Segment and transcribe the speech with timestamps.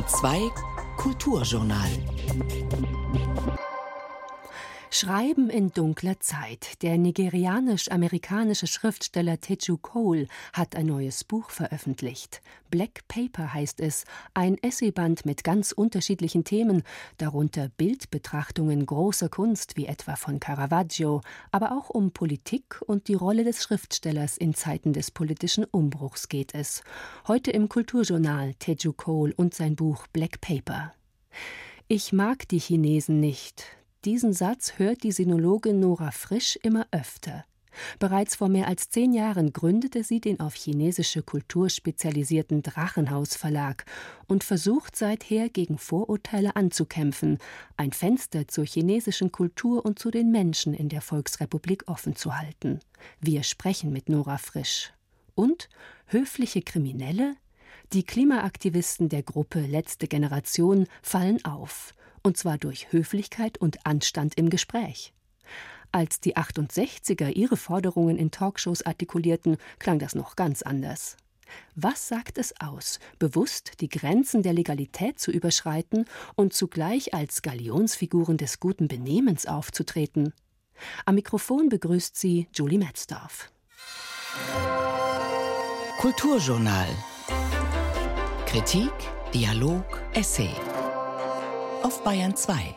[0.00, 0.52] Bayern 2
[0.96, 1.90] Kulturjournal.
[5.00, 6.82] Schreiben in dunkler Zeit.
[6.82, 12.42] Der nigerianisch-amerikanische Schriftsteller Teju Cole hat ein neues Buch veröffentlicht.
[12.68, 16.82] Black Paper heißt es, ein Essayband mit ganz unterschiedlichen Themen,
[17.16, 23.44] darunter Bildbetrachtungen großer Kunst wie etwa von Caravaggio, aber auch um Politik und die Rolle
[23.44, 26.82] des Schriftstellers in Zeiten des politischen Umbruchs geht es.
[27.26, 30.92] Heute im Kulturjournal Teju Cole und sein Buch Black Paper.
[31.88, 33.79] Ich mag die Chinesen nicht.
[34.06, 37.44] Diesen Satz hört die Sinologin Nora Frisch immer öfter.
[37.98, 43.84] Bereits vor mehr als zehn Jahren gründete sie den auf chinesische Kultur spezialisierten Drachenhaus Verlag
[44.26, 47.36] und versucht seither gegen Vorurteile anzukämpfen,
[47.76, 52.80] ein Fenster zur chinesischen Kultur und zu den Menschen in der Volksrepublik offen zu halten.
[53.20, 54.94] Wir sprechen mit Nora Frisch.
[55.34, 55.68] Und
[56.06, 57.36] höfliche Kriminelle?
[57.92, 64.50] Die Klimaaktivisten der Gruppe Letzte Generation fallen auf und zwar durch Höflichkeit und Anstand im
[64.50, 65.12] Gespräch.
[65.92, 71.16] Als die 68er ihre Forderungen in Talkshows artikulierten, klang das noch ganz anders.
[71.74, 76.04] Was sagt es aus, bewusst die Grenzen der Legalität zu überschreiten
[76.36, 80.32] und zugleich als Galionsfiguren des guten Benehmens aufzutreten?
[81.06, 83.50] Am Mikrofon begrüßt sie Julie Metzdorf.
[85.98, 86.88] Kulturjournal.
[88.46, 88.92] Kritik,
[89.34, 90.54] Dialog, Essay
[91.82, 92.74] auf Bayern 2.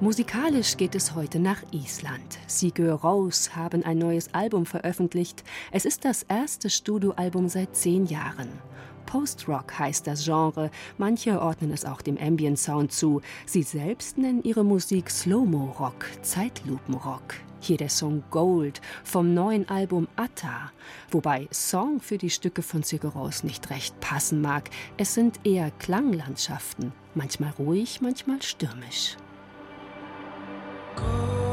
[0.00, 2.38] Musikalisch geht es heute nach Island.
[2.46, 5.44] Sigur Rose haben ein neues Album veröffentlicht.
[5.70, 8.48] Es ist das erste Studioalbum seit zehn Jahren.
[9.06, 10.70] Post-Rock heißt das Genre.
[10.98, 13.20] Manche ordnen es auch dem Ambient Sound zu.
[13.46, 17.34] Sie selbst nennen ihre Musik Slow-Mo-Rock, Zeitlupenrock.
[17.60, 20.72] Hier der Song Gold vom neuen Album Atta,
[21.10, 24.70] wobei Song für die Stücke von Sigur nicht recht passen mag.
[24.96, 29.16] Es sind eher Klanglandschaften, manchmal ruhig, manchmal stürmisch.
[30.96, 31.49] Gold.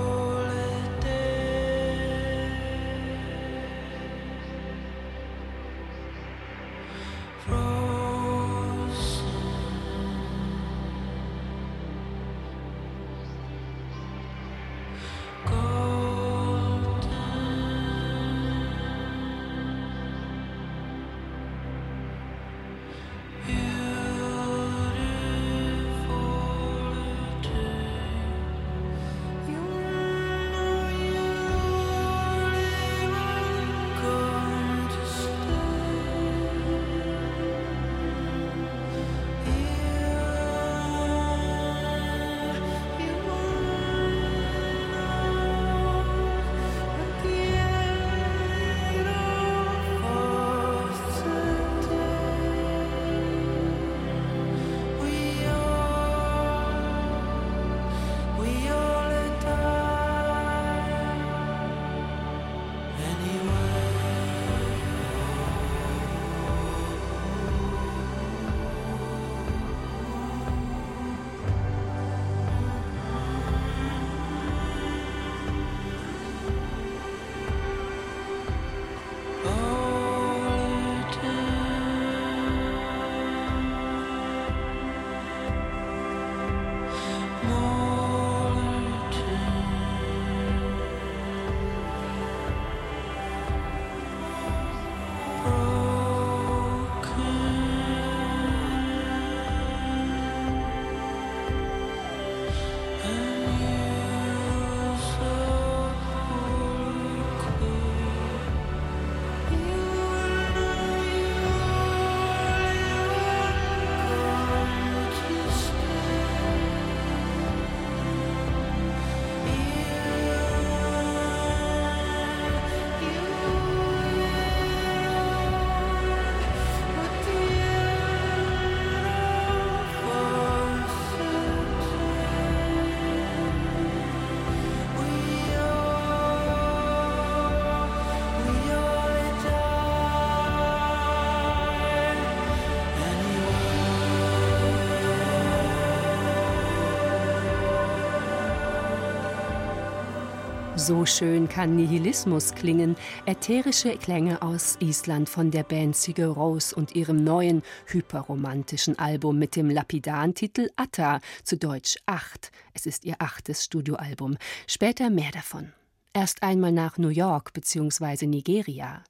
[150.87, 152.95] So schön kann Nihilismus klingen.
[153.25, 159.57] Ätherische Klänge aus Island von der Band Sigur Rose und ihrem neuen, hyperromantischen Album mit
[159.57, 162.53] dem lapidaren Titel Atta, zu Deutsch Acht.
[162.73, 164.37] Es ist ihr achtes Studioalbum.
[164.65, 165.73] Später mehr davon.
[166.13, 168.25] Erst einmal nach New York bzw.
[168.25, 169.03] Nigeria.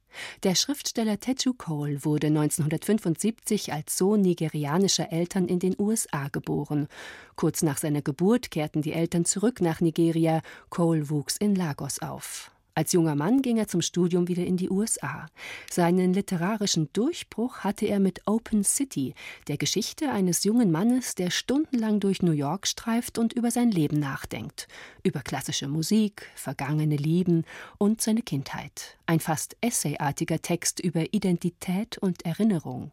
[0.43, 6.87] Der Schriftsteller Teju Cole wurde 1975 als Sohn nigerianischer Eltern in den USA geboren.
[7.35, 10.41] Kurz nach seiner Geburt kehrten die Eltern zurück nach Nigeria.
[10.69, 12.51] Cole wuchs in Lagos auf.
[12.77, 15.25] Als junger Mann ging er zum Studium wieder in die USA.
[15.67, 19.15] Seinen literarischen Durchbruch hatte er mit Open City,
[19.47, 23.97] der Geschichte eines jungen Mannes, der stundenlang durch New York streift und über sein Leben
[23.99, 24.67] nachdenkt,
[25.01, 27.45] über klassische Musik, vergangene Lieben
[27.79, 28.99] und seine Kindheit.
[29.07, 32.91] Ein fast essayartiger Text über Identität und Erinnerung.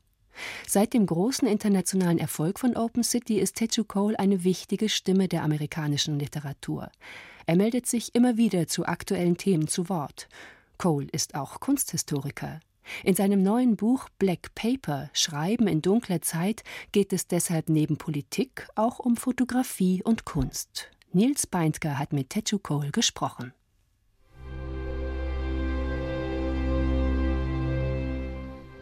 [0.67, 5.43] Seit dem großen internationalen Erfolg von Open City ist Teju Cole eine wichtige Stimme der
[5.43, 6.91] amerikanischen Literatur.
[7.47, 10.29] Er meldet sich immer wieder zu aktuellen Themen zu Wort.
[10.79, 12.61] Cole ist auch Kunsthistoriker.
[13.03, 16.63] In seinem neuen Buch Black Paper Schreiben in dunkler Zeit
[16.93, 20.91] geht es deshalb neben Politik auch um Fotografie und Kunst.
[21.13, 23.53] Nils Beindker hat mit Teju Cole gesprochen.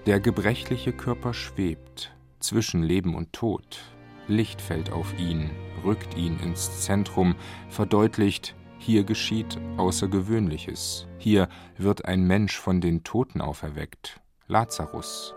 [0.07, 3.81] Der gebrechliche Körper schwebt zwischen Leben und Tod.
[4.27, 5.51] Licht fällt auf ihn,
[5.85, 7.35] rückt ihn ins Zentrum,
[7.69, 11.07] verdeutlicht, hier geschieht Außergewöhnliches.
[11.19, 11.49] Hier
[11.79, 14.21] wird ein Mensch von den Toten auferweckt.
[14.49, 15.35] Lazarus.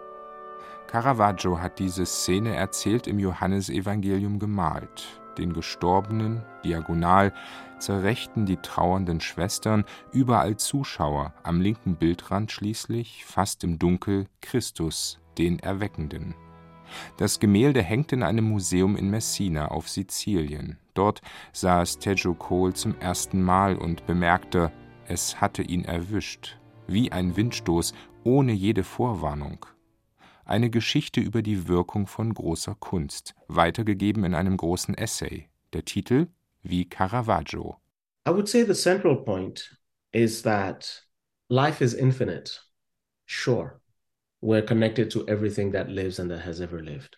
[0.88, 5.21] Caravaggio hat diese Szene erzählt im Johannesevangelium gemalt.
[5.38, 7.33] Den Gestorbenen, diagonal,
[7.80, 15.19] zur Rechten die trauernden Schwestern, überall Zuschauer, am linken Bildrand schließlich, fast im Dunkel, Christus,
[15.38, 16.33] den Erweckenden.
[17.18, 20.77] Das Gemälde hängt in einem Museum in Messina auf Sizilien.
[20.94, 21.21] Dort
[21.53, 24.71] saß Tejo Cole zum ersten Mal und bemerkte,
[25.07, 26.57] es hatte ihn erwischt,
[26.88, 27.94] wie ein Windstoß,
[28.24, 29.65] ohne jede Vorwarnung.
[30.45, 35.50] Eine Geschichte über die Wirkung von großer Kunst, weitergegeben in einem großen Essay.
[35.74, 36.27] Der Titel
[36.63, 37.77] wie Caravaggio.
[38.27, 39.77] I would say the central point
[40.12, 41.06] is that
[41.50, 42.59] life is infinite.
[43.27, 43.80] Sure.
[44.45, 47.18] We're connected to everything that lives and that has ever lived.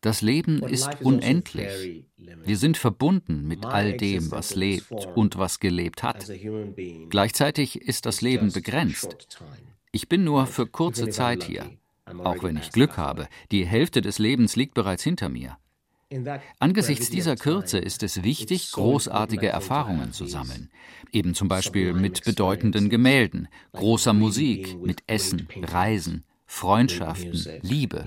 [0.00, 2.06] Das Leben ist also unendlich.
[2.16, 6.30] Wir sind verbunden mit all dem, was lebt und was gelebt hat.
[7.10, 9.40] Gleichzeitig ist das Leben begrenzt.
[9.90, 11.68] Ich bin nur für kurze Zeit hier,
[12.06, 13.26] auch wenn ich Glück habe.
[13.50, 15.56] Die Hälfte des Lebens liegt bereits hinter mir.
[16.60, 20.70] Angesichts dieser Kürze ist es wichtig, großartige Erfahrungen zu sammeln,
[21.10, 28.04] eben zum Beispiel mit bedeutenden Gemälden, großer Musik, mit Essen, Reisen, Freundschaften, Liebe.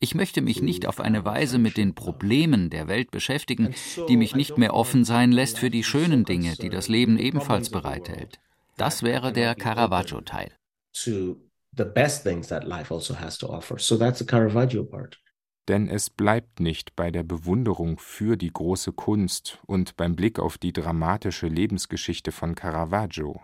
[0.00, 3.72] Ich möchte mich nicht auf eine Weise mit den Problemen der Welt beschäftigen,
[4.08, 7.70] die mich nicht mehr offen sein lässt für die schönen Dinge, die das Leben ebenfalls
[7.70, 8.40] bereithält.
[8.76, 10.50] Das wäre der Caravaggio-Teil.
[10.92, 11.36] Also
[14.26, 14.88] Caravaggio
[15.68, 20.58] Denn es bleibt nicht bei der Bewunderung für die große Kunst und beim Blick auf
[20.58, 23.40] die dramatische Lebensgeschichte von Caravaggio.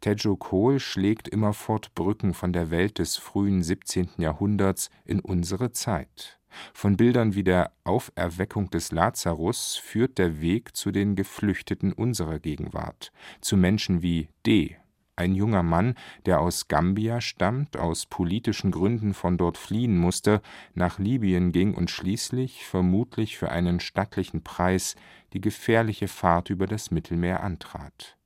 [0.00, 4.10] Tejo Cole schlägt immerfort Brücken von der Welt des frühen 17.
[4.18, 6.38] Jahrhunderts in unsere Zeit.
[6.72, 13.12] Von Bildern wie der Auferweckung des Lazarus führt der Weg zu den Geflüchteten unserer Gegenwart,
[13.40, 14.76] zu Menschen wie D.,
[15.16, 15.94] ein junger Mann,
[16.26, 20.42] der aus Gambia stammt, aus politischen Gründen von dort fliehen musste,
[20.74, 24.96] nach Libyen ging und schließlich, vermutlich für einen stattlichen Preis,
[25.32, 28.16] die gefährliche Fahrt über das Mittelmeer antrat.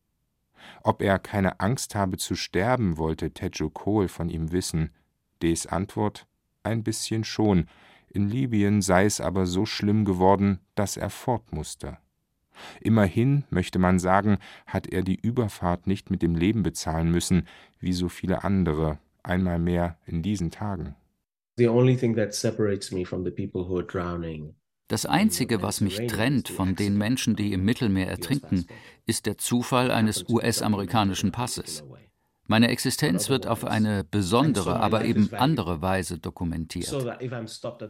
[0.83, 4.91] Ob er keine Angst habe zu sterben, wollte Tejo Cole von ihm wissen.
[5.43, 6.27] Des Antwort:
[6.63, 7.67] Ein bisschen schon.
[8.11, 11.99] In Libyen sei es aber so schlimm geworden, dass er fort musste.
[12.81, 17.47] Immerhin, möchte man sagen, hat er die Überfahrt nicht mit dem Leben bezahlen müssen,
[17.79, 20.97] wie so viele andere, einmal mehr in diesen Tagen.
[21.57, 24.55] The only thing that separates me from the people who are drowning
[24.89, 28.67] das Einzige, was mich trennt von den Menschen, die im Mittelmeer ertrinken,
[29.07, 31.85] ist der Zufall eines US-amerikanischen Passes.
[32.47, 36.91] Meine Existenz wird auf eine besondere, aber eben andere Weise dokumentiert.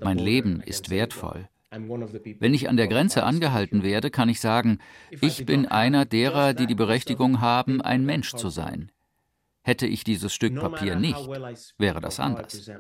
[0.03, 1.49] Mein Leben ist wertvoll.
[1.71, 4.79] Wenn ich an der Grenze angehalten werde, kann ich sagen,
[5.11, 8.91] ich bin einer derer, die die Berechtigung haben, ein Mensch zu sein.
[9.69, 11.29] Hätte ich dieses Stück Papier nicht,
[11.77, 12.71] wäre das anders.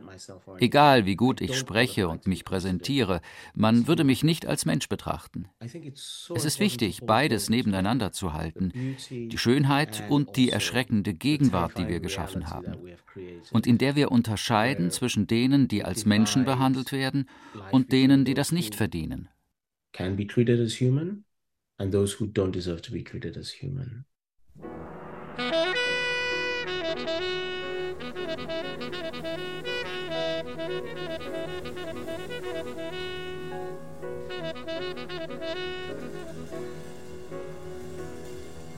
[0.58, 3.20] Egal wie gut ich spreche und mich präsentiere,
[3.52, 5.50] man würde mich nicht als Mensch betrachten.
[5.60, 8.72] Es ist wichtig, beides nebeneinander zu halten,
[9.10, 12.78] die Schönheit und die erschreckende Gegenwart, die wir geschaffen haben,
[13.52, 17.28] und in der wir unterscheiden zwischen denen, die als Menschen behandelt werden,
[17.70, 19.28] und denen, die das nicht verdienen.
[19.92, 21.26] Can be treated as human
[21.76, 24.06] and those who don't deserve to be treated as human.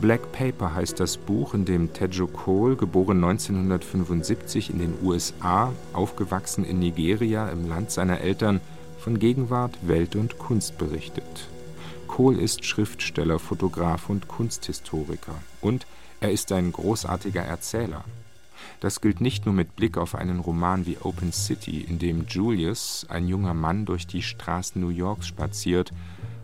[0.00, 6.64] Black Paper heißt das Buch, in dem Tejo Cole, geboren 1975 in den USA, aufgewachsen
[6.64, 8.62] in Nigeria im Land seiner Eltern,
[8.99, 11.49] von Gegenwart, Welt und Kunst berichtet.
[12.07, 15.35] Cole ist Schriftsteller, Fotograf und Kunsthistoriker.
[15.61, 15.87] Und
[16.21, 18.04] er ist ein großartiger Erzähler.
[18.80, 23.04] Das gilt nicht nur mit Blick auf einen Roman wie Open City, in dem Julius,
[23.11, 25.92] ein junger Mann, durch die Straßen New Yorks spaziert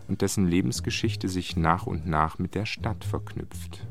[0.07, 3.87] und dessen Lebensgeschichte sich nach und nach mit der Stadt verknüpft.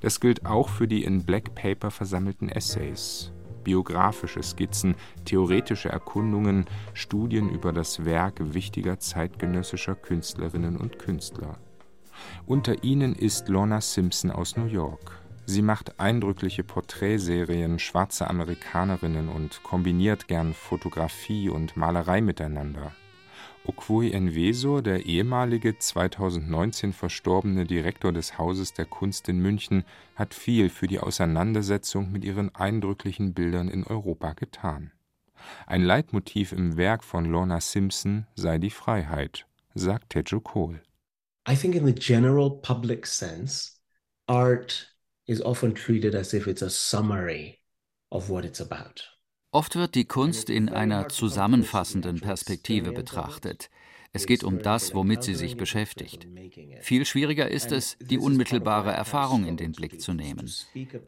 [0.00, 3.32] Das gilt auch für die in Black Paper versammelten Essays,
[3.64, 11.58] biografische Skizzen, theoretische Erkundungen, Studien über das Werk wichtiger zeitgenössischer Künstlerinnen und Künstler.
[12.46, 15.18] Unter ihnen ist Lorna Simpson aus New York.
[15.46, 22.92] Sie macht eindrückliche Porträtserien schwarzer Amerikanerinnen und kombiniert gern Fotografie und Malerei miteinander.
[23.66, 29.84] Okwui Enwesor, der ehemalige 2019 verstorbene Direktor des Hauses der Kunst in München,
[30.16, 34.92] hat viel für die Auseinandersetzung mit ihren eindrücklichen Bildern in Europa getan.
[35.66, 40.80] Ein Leitmotiv im Werk von Lorna Simpson sei die Freiheit, sagt Tejo Cole.
[41.48, 43.72] I think in the general public sense,
[44.26, 44.94] art
[45.26, 47.58] is often treated as if it's a summary
[48.10, 49.19] of what it's about.
[49.52, 53.68] Oft wird die Kunst in einer zusammenfassenden Perspektive betrachtet.
[54.12, 56.26] Es geht um das, womit sie sich beschäftigt.
[56.80, 60.50] Viel schwieriger ist es, die unmittelbare Erfahrung in den Blick zu nehmen.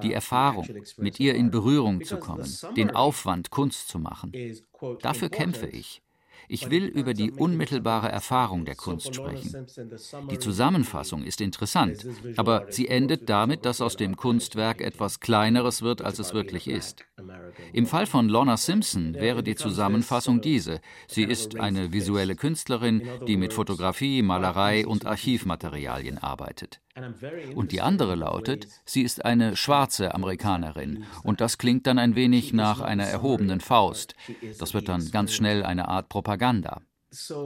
[0.02, 4.32] Die Erfahrung, mit ihr in Berührung zu kommen, den Aufwand, Kunst zu machen.
[5.00, 6.02] Dafür kämpfe ich.
[6.52, 9.66] Ich will über die unmittelbare Erfahrung der Kunst sprechen.
[10.30, 12.06] Die Zusammenfassung ist interessant,
[12.36, 17.06] aber sie endet damit, dass aus dem Kunstwerk etwas Kleineres wird, als es wirklich ist.
[17.72, 20.82] Im Fall von Lorna Simpson wäre die Zusammenfassung diese.
[21.08, 26.82] Sie ist eine visuelle Künstlerin, die mit Fotografie, Malerei und Archivmaterialien arbeitet.
[27.54, 31.04] Und die andere lautet, sie ist eine schwarze Amerikanerin.
[31.22, 34.14] Und das klingt dann ein wenig nach einer erhobenen Faust.
[34.58, 36.82] Das wird dann ganz schnell eine Art Propaganda.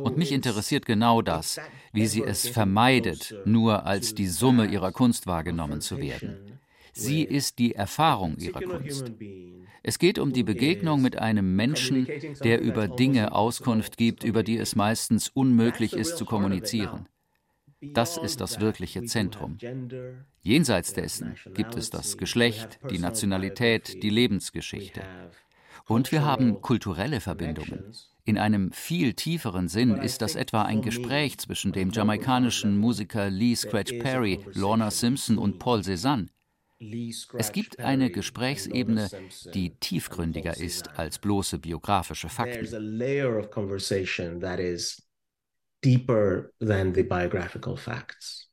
[0.03, 1.61] Und mich interessiert genau das,
[1.93, 6.61] wie sie es vermeidet, nur als die Summe ihrer Kunst wahrgenommen zu werden.
[6.93, 9.13] Sie ist die Erfahrung ihrer Kunst.
[9.83, 12.09] Es geht um die Begegnung mit einem Menschen,
[12.43, 17.07] der über Dinge Auskunft gibt, über die es meistens unmöglich ist zu kommunizieren.
[17.93, 19.59] Das ist das wirkliche Zentrum.
[20.43, 25.03] Jenseits dessen gibt es das Geschlecht, die Nationalität, die Lebensgeschichte.
[25.87, 27.93] Und wir haben kulturelle Verbindungen.
[28.25, 33.55] In einem viel tieferen Sinn ist das etwa ein Gespräch zwischen dem jamaikanischen Musiker Lee
[33.55, 36.29] Scratch Perry, Lorna Simpson und Paul Cézanne.
[37.39, 39.09] Es gibt eine Gesprächsebene,
[39.55, 42.67] die tiefgründiger ist als bloße biografische Fakten
[45.87, 48.49] deeper than the biographical facts.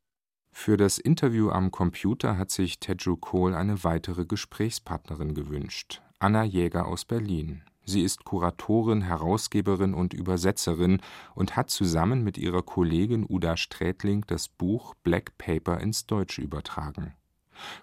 [0.52, 6.86] Für das Interview am Computer hat sich Teju Kohl eine weitere Gesprächspartnerin gewünscht, Anna Jäger
[6.86, 7.64] aus Berlin.
[7.86, 11.02] Sie ist Kuratorin, Herausgeberin und Übersetzerin
[11.34, 17.16] und hat zusammen mit ihrer Kollegin Uda Strätling das Buch Black Paper ins Deutsche übertragen.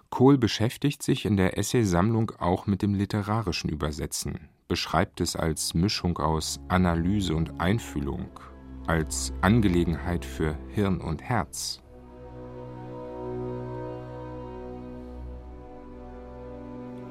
[0.09, 6.17] Kohl beschäftigt sich in der Essaysammlung auch mit dem literarischen Übersetzen, beschreibt es als Mischung
[6.19, 8.29] aus Analyse und Einfühlung,
[8.91, 11.81] als Angelegenheit für Hirn und Herz.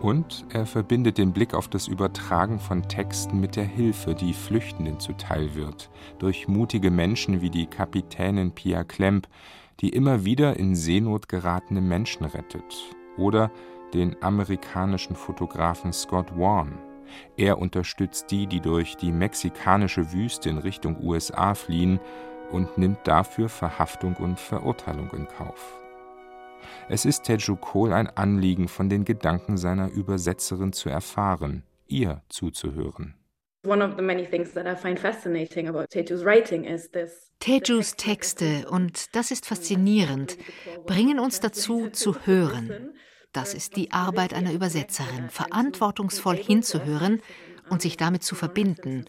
[0.03, 5.01] Und er verbindet den Blick auf das Übertragen von Texten mit der Hilfe, die Flüchtenden
[5.01, 9.27] zuteil wird, durch mutige Menschen wie die Kapitänin Pia Klemp,
[9.81, 13.51] die immer wieder in Seenot geratene Menschen rettet, oder
[13.95, 16.79] den amerikanischen Fotografen Scott Warren,
[17.37, 22.01] er unterstützt die, die durch die mexikanische Wüste in Richtung USA fliehen
[22.51, 25.81] und nimmt dafür Verhaftung und Verurteilung in Kauf.
[26.89, 33.15] Es ist Teju Cole ein Anliegen, von den Gedanken seiner Übersetzerin zu erfahren, ihr zuzuhören.
[37.41, 40.39] Tejus Texte, und das ist faszinierend,
[40.87, 42.95] bringen uns dazu zu hören,
[43.33, 47.21] das ist die Arbeit einer Übersetzerin, verantwortungsvoll hinzuhören
[47.69, 49.07] und sich damit zu verbinden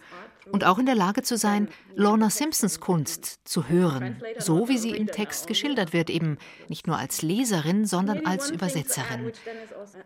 [0.51, 4.91] und auch in der Lage zu sein, Lorna Simpsons Kunst zu hören, so wie sie
[4.91, 9.31] im Text geschildert wird, eben nicht nur als Leserin, sondern als Übersetzerin.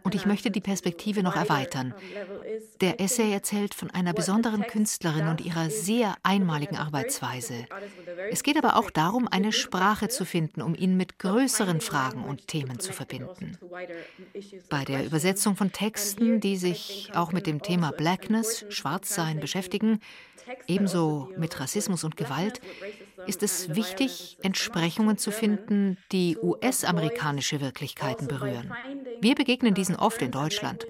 [0.04, 1.94] Und ich möchte die Perspektive noch erweitern.
[2.82, 7.66] Der Essay erzählt von einer besonderen Künstlerin und ihrer sehr einmaligen Arbeitsweise.
[8.32, 12.48] Es geht aber auch darum, eine Sprache zu finden, um ihn mit größeren Fragen und
[12.48, 13.58] Themen zu verbinden.
[14.70, 20.00] Bei der Übersetzung von Texten, die sich auch mit dem Thema Blackness, Schwarzsein beschäftigen,
[20.68, 22.62] ebenso mit Rassismus und Gewalt,
[23.28, 28.72] ist es wichtig, Entsprechungen zu finden, die US-amerikanische Wirklichkeiten berühren.
[29.22, 30.86] Wir begegnen diesen oft in Deutschland.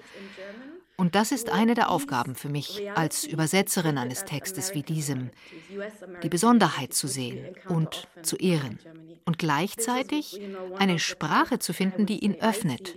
[0.96, 5.30] Und das ist eine der Aufgaben für mich als Übersetzerin eines Textes wie diesem,
[6.22, 8.78] die Besonderheit zu sehen und zu ehren
[9.24, 10.40] und gleichzeitig
[10.78, 12.94] eine Sprache zu finden, die ihn öffnet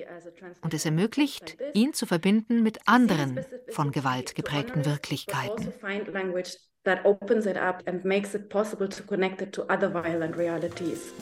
[0.62, 5.74] und es ermöglicht, ihn zu verbinden mit anderen von Gewalt geprägten Wirklichkeiten.
[6.86, 11.14] that opens it up and makes it possible to connect it to other violent realities.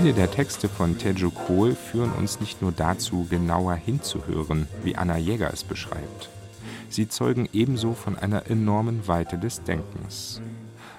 [0.00, 5.18] Viele der Texte von Tejo Kohl führen uns nicht nur dazu, genauer hinzuhören, wie Anna
[5.18, 6.30] Jäger es beschreibt.
[6.88, 10.40] Sie zeugen ebenso von einer enormen Weite des Denkens.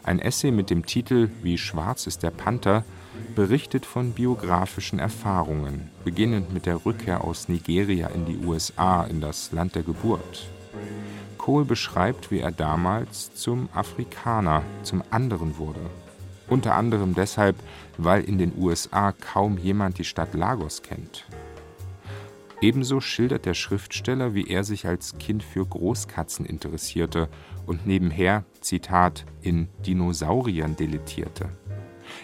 [0.03, 2.84] Ein Essay mit dem Titel Wie schwarz ist der Panther
[3.34, 9.51] berichtet von biografischen Erfahrungen, beginnend mit der Rückkehr aus Nigeria in die USA, in das
[9.51, 10.46] Land der Geburt.
[11.39, 15.89] Kohl beschreibt, wie er damals zum Afrikaner, zum anderen wurde
[16.51, 17.55] unter anderem deshalb,
[18.03, 21.25] weil in den USA kaum jemand die Stadt Lagos kennt.
[22.62, 27.27] Ebenso schildert der Schriftsteller, wie er sich als Kind für Großkatzen interessierte
[27.65, 31.50] und nebenher, Zitat, in Dinosauriern deletierte.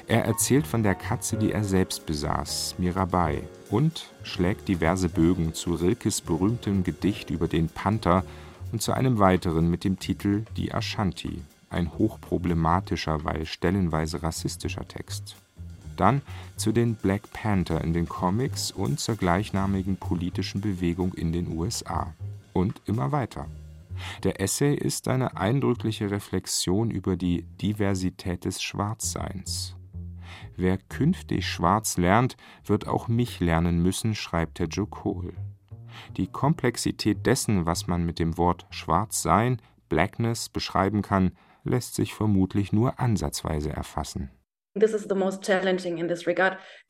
[0.06, 5.74] Er erzählt von der Katze, die er selbst besaß, Mirabai, und schlägt diverse Bögen zu
[5.74, 8.24] Rilkes berühmtem Gedicht über den Panther
[8.72, 15.36] und zu einem weiteren mit dem Titel Die Ashanti ein hochproblematischer, weil stellenweise rassistischer Text.
[15.98, 16.22] Dann
[16.56, 22.14] zu den Black Panther in den Comics und zur gleichnamigen politischen Bewegung in den USA.
[22.54, 23.48] Und immer weiter.
[24.24, 29.76] Der Essay ist eine eindrückliche Reflexion über die Diversität des Schwarzseins.
[30.56, 35.34] Wer künftig schwarz lernt, wird auch mich lernen müssen, schreibt der Joe Cole.
[36.16, 41.32] Die Komplexität dessen, was man mit dem Wort Schwarzsein, Blackness beschreiben kann,
[41.64, 44.30] lässt sich vermutlich nur ansatzweise erfassen.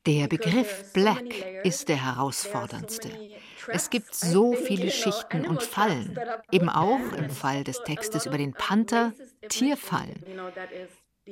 [0.06, 3.10] Der Begriff Black ist der herausforderndste.
[3.68, 6.18] Es gibt so viele Schichten und Fallen,
[6.50, 9.12] eben auch im Fall des Textes über den Panther
[9.48, 10.24] Tierfallen.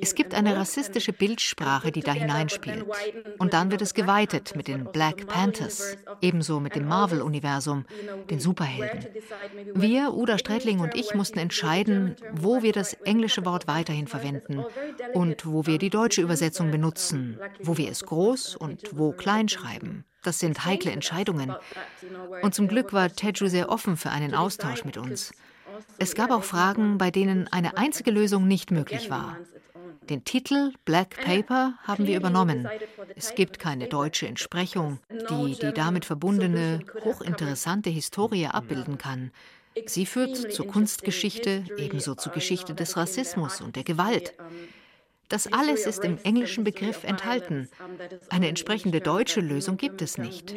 [0.01, 2.85] Es gibt eine rassistische Bildsprache, die da hineinspielt.
[3.37, 7.85] Und dann wird es geweitet mit den Black Panthers, ebenso mit dem Marvel-Universum,
[8.29, 9.07] den Superhelden.
[9.73, 14.63] Wir, Uda Strätling und ich, mussten entscheiden, wo wir das englische Wort weiterhin verwenden
[15.13, 20.05] und wo wir die deutsche Übersetzung benutzen, wo wir es groß und wo klein schreiben.
[20.23, 21.55] Das sind heikle Entscheidungen.
[22.41, 25.31] Und zum Glück war Teju sehr offen für einen Austausch mit uns.
[25.99, 29.37] Es gab auch Fragen, bei denen eine einzige Lösung nicht möglich war.
[30.09, 32.67] Den Titel Black Paper haben wir übernommen.
[33.15, 39.31] Es gibt keine deutsche Entsprechung, die die damit verbundene, hochinteressante Historie abbilden kann.
[39.85, 44.33] Sie führt zur Kunstgeschichte, ebenso zur Geschichte des Rassismus und der Gewalt.
[45.29, 47.69] Das alles ist im englischen Begriff enthalten.
[48.29, 50.55] Eine entsprechende deutsche Lösung gibt es nicht.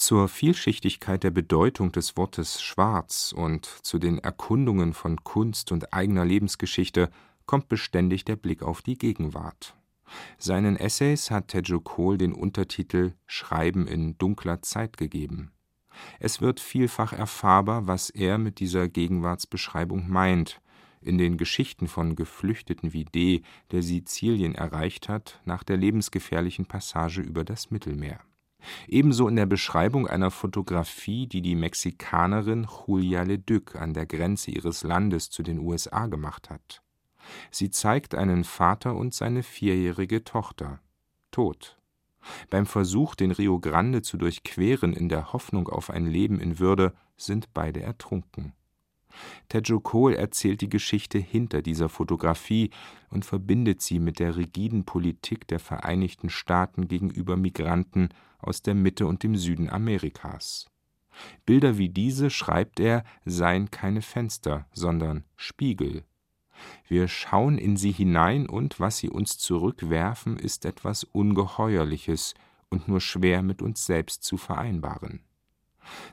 [0.00, 6.24] Zur Vielschichtigkeit der Bedeutung des Wortes Schwarz und zu den Erkundungen von Kunst und eigener
[6.24, 7.10] Lebensgeschichte
[7.44, 9.76] kommt beständig der Blick auf die Gegenwart.
[10.38, 15.52] Seinen Essays hat Tejo Cole den Untertitel Schreiben in dunkler Zeit gegeben.
[16.18, 20.62] Es wird vielfach erfahrbar, was er mit dieser Gegenwartsbeschreibung meint.
[21.02, 27.20] In den Geschichten von Geflüchteten wie D., der Sizilien erreicht hat, nach der lebensgefährlichen Passage
[27.20, 28.20] über das Mittelmeer.
[28.88, 34.82] Ebenso in der Beschreibung einer Fotografie, die die Mexikanerin Julia Leduc an der Grenze ihres
[34.82, 36.82] Landes zu den USA gemacht hat.
[37.50, 40.80] Sie zeigt einen Vater und seine vierjährige Tochter,
[41.30, 41.78] tot.
[42.50, 46.92] Beim Versuch, den Rio Grande zu durchqueren in der Hoffnung auf ein Leben in Würde,
[47.16, 48.52] sind beide ertrunken.
[49.48, 52.70] Tejo Cole erzählt die Geschichte hinter dieser Fotografie
[53.10, 59.06] und verbindet sie mit der rigiden Politik der Vereinigten Staaten gegenüber Migranten aus der Mitte
[59.06, 60.66] und dem Süden Amerikas.
[61.44, 66.04] Bilder wie diese, schreibt er, seien keine Fenster, sondern Spiegel.
[66.86, 72.34] Wir schauen in sie hinein und was sie uns zurückwerfen, ist etwas Ungeheuerliches
[72.68, 75.20] und nur schwer mit uns selbst zu vereinbaren.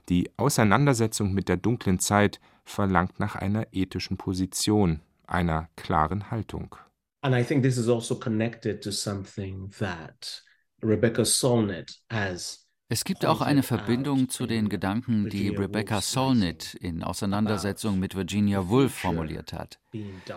[0.10, 6.76] Die Auseinandersetzung mit der dunklen Zeit verlangt nach einer ethischen Position, einer klaren Haltung.
[7.22, 10.44] And I think this is also connected to something that
[10.84, 17.04] Rebecca Solnit has Es gibt auch eine Verbindung zu den Gedanken, die Rebecca Solnit in
[17.04, 19.80] Auseinandersetzung mit Virginia Woolf formuliert hat.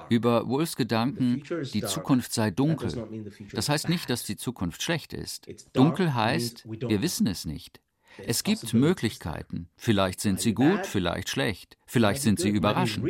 [0.09, 3.07] Über Woolfs Gedanken, die Zukunft sei dunkel.
[3.53, 5.49] Das heißt nicht, dass die Zukunft schlecht ist.
[5.75, 7.81] Dunkel heißt, wir wissen es nicht.
[8.27, 9.69] Es gibt Möglichkeiten.
[9.77, 11.79] Vielleicht sind sie gut, vielleicht schlecht.
[11.87, 13.07] Vielleicht sind sie überraschend.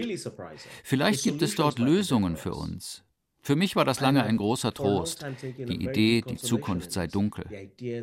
[0.85, 3.05] Vielleicht gibt es dort Lösungen für uns.
[3.43, 7.45] Für mich war das lange ein großer Trost, die Idee, die Zukunft sei dunkel.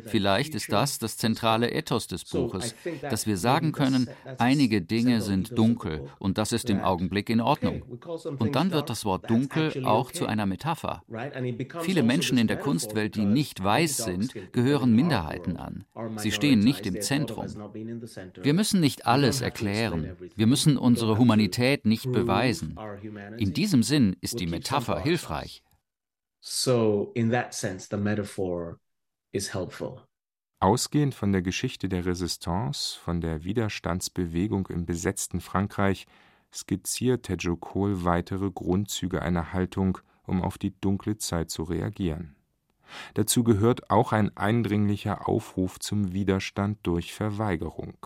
[0.06, 5.56] Vielleicht ist das das zentrale Ethos des Buches, dass wir sagen können, einige Dinge sind
[5.56, 7.82] dunkel und das ist im Augenblick in Ordnung.
[8.38, 11.02] Und dann wird das Wort dunkel auch zu einer Metapher.
[11.82, 15.84] Viele Menschen in der Kunstwelt, die nicht weiß sind, gehören Minderheiten an.
[16.16, 17.46] Sie stehen nicht im Zentrum.
[18.42, 20.16] Wir müssen nicht alles erklären.
[20.34, 22.76] Wir müssen unsere Humanität nicht beweisen.
[23.38, 25.62] In diesem Sinn ist die Metapher hilfreich hilfreich.
[26.40, 28.78] So in that sense, the metaphor
[29.32, 30.02] is helpful.
[30.60, 36.06] Ausgehend von der Geschichte der Resistance, von der Widerstandsbewegung im besetzten Frankreich,
[36.52, 42.34] skizziert Tejo Cole weitere Grundzüge einer Haltung, um auf die dunkle Zeit zu reagieren.
[43.14, 47.98] Dazu gehört auch ein eindringlicher Aufruf zum Widerstand durch Verweigerung.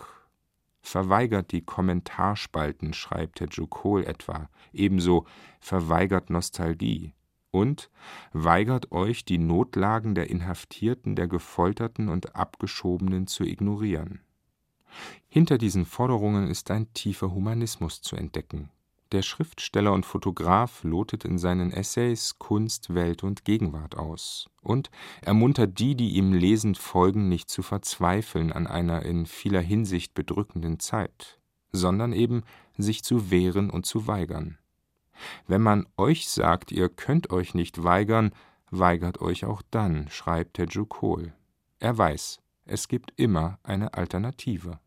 [0.83, 5.25] Verweigert die Kommentarspalten, schreibt Tejo Cole etwa, ebenso
[5.59, 7.13] verweigert Nostalgie
[7.51, 7.89] und
[8.33, 14.19] weigert euch, die Notlagen der Inhaftierten, der Gefolterten und Abgeschobenen zu ignorieren.
[15.29, 18.69] Hinter diesen Forderungen ist ein tiefer Humanismus zu entdecken.
[19.13, 24.89] Der Schriftsteller und Fotograf lotet in seinen Essays Kunst, Welt und Gegenwart aus und
[25.21, 30.79] ermuntert die, die ihm lesend folgen, nicht zu verzweifeln an einer in vieler Hinsicht bedrückenden
[30.79, 31.39] Zeit,
[31.71, 32.41] sondern eben
[32.75, 34.57] sich zu wehren und zu weigern.
[35.45, 38.31] Wenn man euch sagt, ihr könnt euch nicht weigern,
[38.71, 41.33] weigert euch auch dann, schreibt Teju Kohl.
[41.77, 44.79] Er weiß, es gibt immer eine Alternative.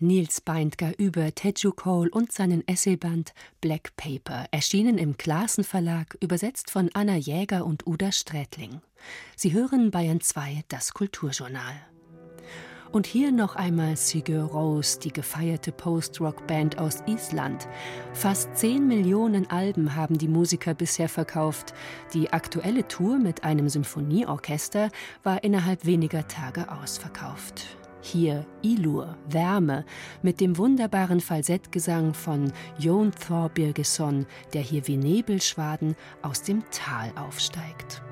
[0.00, 6.70] Nils Beindger über Teju Cole und seinen Essayband Black Paper, erschienen im Klassen Verlag, übersetzt
[6.70, 8.80] von Anna Jäger und Uda Strätling.
[9.34, 11.74] Sie hören Bayern 2 das Kulturjournal.
[12.92, 17.68] Und hier noch einmal Sigur Rose, die gefeierte Post-Rock-Band aus Island.
[18.12, 21.74] Fast 10 Millionen Alben haben die Musiker bisher verkauft.
[22.14, 24.90] Die aktuelle Tour mit einem Symphonieorchester
[25.24, 27.77] war innerhalb weniger Tage ausverkauft.
[28.00, 29.84] Hier Ilur, Wärme,
[30.22, 37.12] mit dem wunderbaren Falsettgesang von Jon Thor Birgesson, der hier wie Nebelschwaden aus dem Tal
[37.16, 38.02] aufsteigt.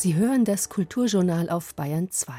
[0.00, 2.32] Sie hören das Kulturjournal auf Bayern 2.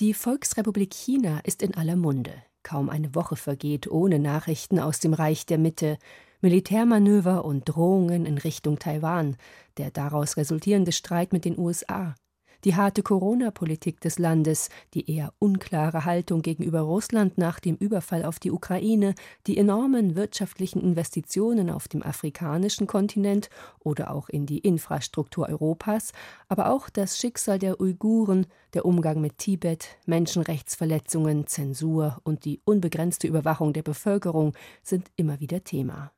[0.00, 2.32] Die Volksrepublik China ist in aller Munde.
[2.64, 5.98] Kaum eine Woche vergeht ohne Nachrichten aus dem Reich der Mitte,
[6.40, 9.36] Militärmanöver und Drohungen in Richtung Taiwan,
[9.76, 12.16] der daraus resultierende Streit mit den USA
[12.64, 18.38] die harte Corona-Politik des Landes, die eher unklare Haltung gegenüber Russland nach dem Überfall auf
[18.38, 19.14] die Ukraine,
[19.46, 23.50] die enormen wirtschaftlichen Investitionen auf dem afrikanischen Kontinent
[23.80, 26.12] oder auch in die Infrastruktur Europas,
[26.48, 33.26] aber auch das Schicksal der Uiguren, der Umgang mit Tibet, Menschenrechtsverletzungen, Zensur und die unbegrenzte
[33.26, 36.13] Überwachung der Bevölkerung sind immer wieder Thema.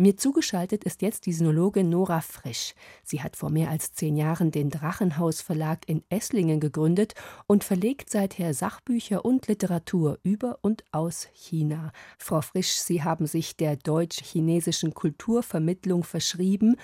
[0.00, 2.74] Mir zugeschaltet ist jetzt die Sinologin Nora Frisch.
[3.02, 7.14] Sie hat vor mehr als zehn Jahren den Drachenhaus Verlag in Esslingen gegründet
[7.48, 11.90] und verlegt seither Sachbücher und Literatur über und aus China.
[12.16, 16.76] Frau Frisch, Sie haben sich der deutsch-chinesischen Kulturvermittlung verschrieben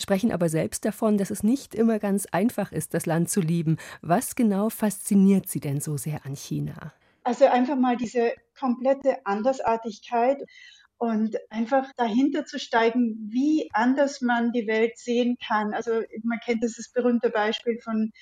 [0.00, 3.76] sprechen aber selbst davon, dass es nicht immer ganz einfach ist, das Land zu lieben.
[4.00, 6.92] Was genau fasziniert Sie denn so sehr an China?
[7.22, 10.42] Also einfach mal diese komplette Andersartigkeit
[11.02, 15.74] und einfach dahinter zu steigen, wie anders man die Welt sehen kann.
[15.74, 18.12] Also man kennt dieses berühmte Beispiel von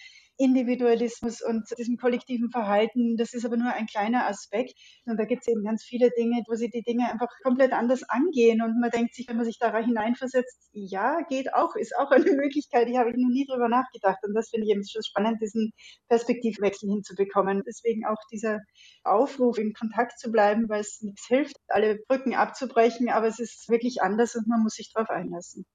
[0.40, 3.16] Individualismus und diesem kollektiven Verhalten.
[3.18, 4.72] Das ist aber nur ein kleiner Aspekt.
[5.04, 8.02] Und da gibt es eben ganz viele Dinge, wo sie die Dinge einfach komplett anders
[8.08, 8.62] angehen.
[8.62, 12.32] Und man denkt sich, wenn man sich da hineinversetzt, ja, geht auch, ist auch eine
[12.32, 12.88] Möglichkeit.
[12.88, 14.18] Ich habe noch nie drüber nachgedacht.
[14.22, 15.72] Und das finde ich eben schon spannend, diesen
[16.08, 17.62] Perspektivwechsel hinzubekommen.
[17.66, 18.60] Deswegen auch dieser
[19.04, 23.10] Aufruf, in Kontakt zu bleiben, weil es nichts hilft, alle Brücken abzubrechen.
[23.10, 25.66] Aber es ist wirklich anders und man muss sich darauf einlassen.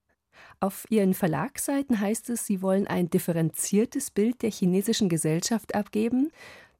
[0.58, 6.30] Auf Ihren Verlagsseiten heißt es, Sie wollen ein differenziertes Bild der chinesischen Gesellschaft abgeben.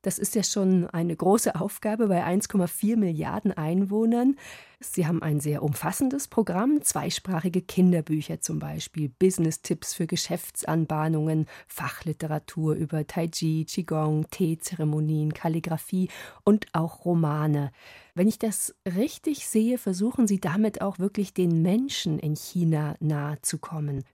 [0.01, 4.37] Das ist ja schon eine große Aufgabe bei 1,4 Milliarden Einwohnern.
[4.79, 13.07] Sie haben ein sehr umfassendes Programm, zweisprachige Kinderbücher zum Beispiel, Business-Tipps für Geschäftsanbahnungen, Fachliteratur über
[13.07, 16.09] Tai Chi, Qigong, Teezeremonien, Kalligraphie
[16.45, 17.73] und auch Romane.
[18.17, 23.39] Wenn ich das richtig sehe, versuchen Sie damit auch wirklich den Menschen in China nahe
[23.43, 24.05] zu kommen.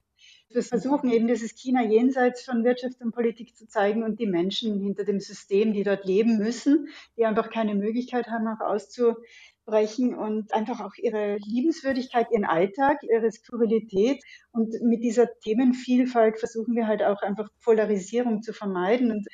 [0.51, 4.81] Wir versuchen eben dieses China jenseits von Wirtschaft und Politik zu zeigen und die Menschen
[4.81, 10.53] hinter dem System, die dort leben müssen, die einfach keine Möglichkeit haben, auch auszubrechen und
[10.53, 14.21] einfach auch ihre Liebenswürdigkeit, ihren Alltag, ihre Skurrilität.
[14.51, 19.29] Und mit dieser Themenvielfalt versuchen wir halt auch einfach Polarisierung zu vermeiden und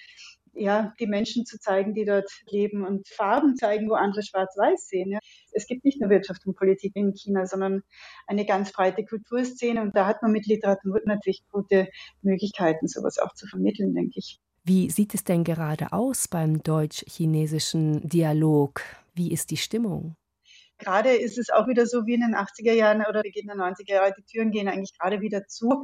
[0.59, 5.13] ja, die Menschen zu zeigen, die dort leben und Farben zeigen, wo andere schwarz-weiß sehen.
[5.13, 5.19] Ja.
[5.53, 7.83] Es gibt nicht nur Wirtschaft und Politik in China, sondern
[8.27, 11.89] eine ganz breite Kulturszene und da hat man mit Literatur natürlich gute
[12.23, 14.41] Möglichkeiten, sowas auch zu vermitteln, denke ich.
[14.65, 18.83] Wie sieht es denn gerade aus beim deutsch-chinesischen Dialog?
[19.15, 20.15] Wie ist die Stimmung?
[20.79, 23.95] Gerade ist es auch wieder so wie in den 80er Jahren oder Beginn der 90er
[23.95, 25.83] Jahre, die Türen gehen eigentlich gerade wieder zu.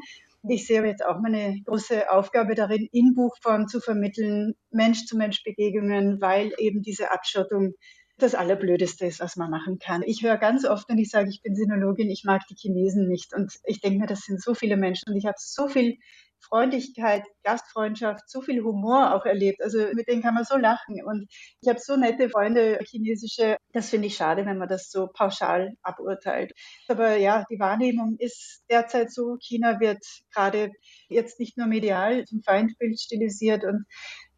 [0.49, 6.83] Ich sehe jetzt auch meine große Aufgabe darin, in Buchform zu vermitteln, Mensch-zu-Mensch-Begegnungen, weil eben
[6.83, 7.73] diese Abschottung
[8.19, 10.03] das Allerblödeste ist, was man machen kann.
[10.03, 13.35] Ich höre ganz oft, wenn ich sage, ich bin Sinologin, ich mag die Chinesen nicht.
[13.35, 15.97] Und ich denke mir, das sind so viele Menschen und ich habe so viel
[16.45, 19.63] Freundlichkeit, Gastfreundschaft, so viel Humor auch erlebt.
[19.63, 21.03] Also mit denen kann man so lachen.
[21.05, 21.27] Und
[21.61, 23.57] ich habe so nette Freunde, chinesische.
[23.73, 26.53] Das finde ich schade, wenn man das so pauschal aburteilt.
[26.89, 29.37] Aber ja, die Wahrnehmung ist derzeit so.
[29.41, 30.71] China wird gerade
[31.09, 33.85] jetzt nicht nur medial zum Feindbild stilisiert und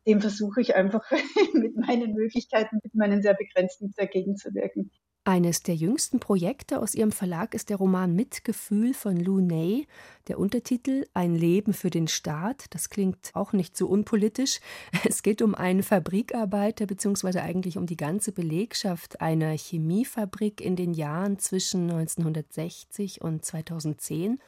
[0.07, 1.11] dem versuche ich einfach
[1.55, 4.91] mit meinen Möglichkeiten, mit meinen sehr begrenzten dagegen zu wirken.
[5.27, 9.89] Eines der jüngsten Projekte aus ihrem Verlag ist der Roman Mitgefühl von Lu Ney.
[10.29, 12.67] Der Untertitel Ein Leben für den Staat.
[12.71, 14.61] Das klingt auch nicht so unpolitisch.
[15.05, 20.95] Es geht um einen Fabrikarbeiter beziehungsweise eigentlich um die ganze Belegschaft einer Chemiefabrik in den
[20.95, 24.39] Jahren zwischen 1960 und 2010.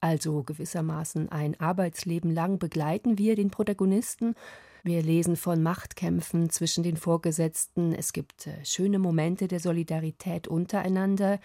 [0.00, 4.34] Also gewissermaßen ein Arbeitsleben lang begleiten wir den Protagonisten
[4.84, 7.92] wir lesen von Machtkämpfen zwischen den Vorgesetzten.
[7.92, 11.40] Es gibt äh, schöne Momente der Solidarität untereinander,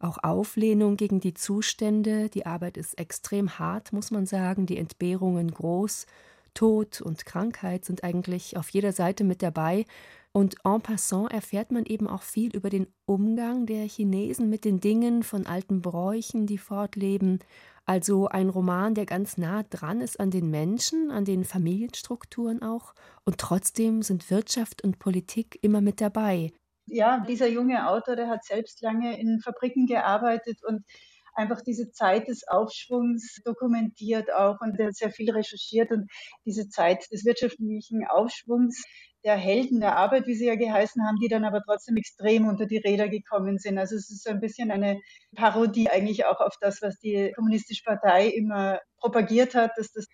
[0.00, 2.28] auch Auflehnung gegen die Zustände.
[2.28, 6.06] Die Arbeit ist extrem hart, muss man sagen, die Entbehrungen groß.
[6.54, 9.84] Tod und Krankheit sind eigentlich auf jeder Seite mit dabei.
[10.32, 14.80] Und en passant erfährt man eben auch viel über den Umgang der Chinesen mit den
[14.80, 17.40] Dingen von alten Bräuchen, die fortleben,
[17.86, 22.94] also ein Roman, der ganz nah dran ist an den Menschen, an den Familienstrukturen auch.
[23.24, 26.52] Und trotzdem sind Wirtschaft und Politik immer mit dabei.
[26.86, 30.84] Ja, dieser junge Autor, der hat selbst lange in Fabriken gearbeitet und
[31.34, 36.10] einfach diese Zeit des Aufschwungs dokumentiert auch und sehr viel recherchiert und
[36.44, 38.82] diese Zeit des wirtschaftlichen Aufschwungs
[39.24, 42.66] der Helden der Arbeit, wie sie ja geheißen haben, die dann aber trotzdem extrem unter
[42.66, 43.78] die Räder gekommen sind.
[43.78, 45.00] Also es ist so ein bisschen eine
[45.34, 50.06] Parodie eigentlich auch auf das, was die Kommunistische Partei immer propagiert hat, dass das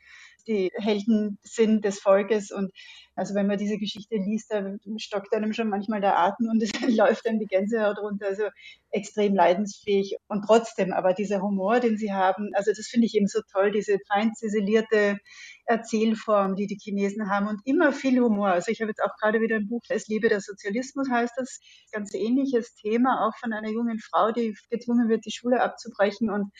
[0.47, 2.51] die Helden sind des Volkes.
[2.51, 2.71] Und
[3.15, 4.65] also wenn man diese Geschichte liest, da
[4.97, 8.27] stockt einem schon manchmal der Atem und es läuft dann die Gänsehaut runter.
[8.27, 8.45] Also
[8.91, 10.17] extrem leidensfähig.
[10.29, 13.73] Und trotzdem aber dieser Humor, den sie haben, also das finde ich eben so toll,
[13.73, 15.19] diese fein ziselierte
[15.67, 18.49] Erzählform, die die Chinesen haben und immer viel Humor.
[18.49, 21.61] Also ich habe jetzt auch gerade wieder ein Buch, Es liebe der Sozialismus heißt das,
[21.93, 26.53] ganz ähnliches Thema, auch von einer jungen Frau, die gezwungen wird, die Schule abzubrechen und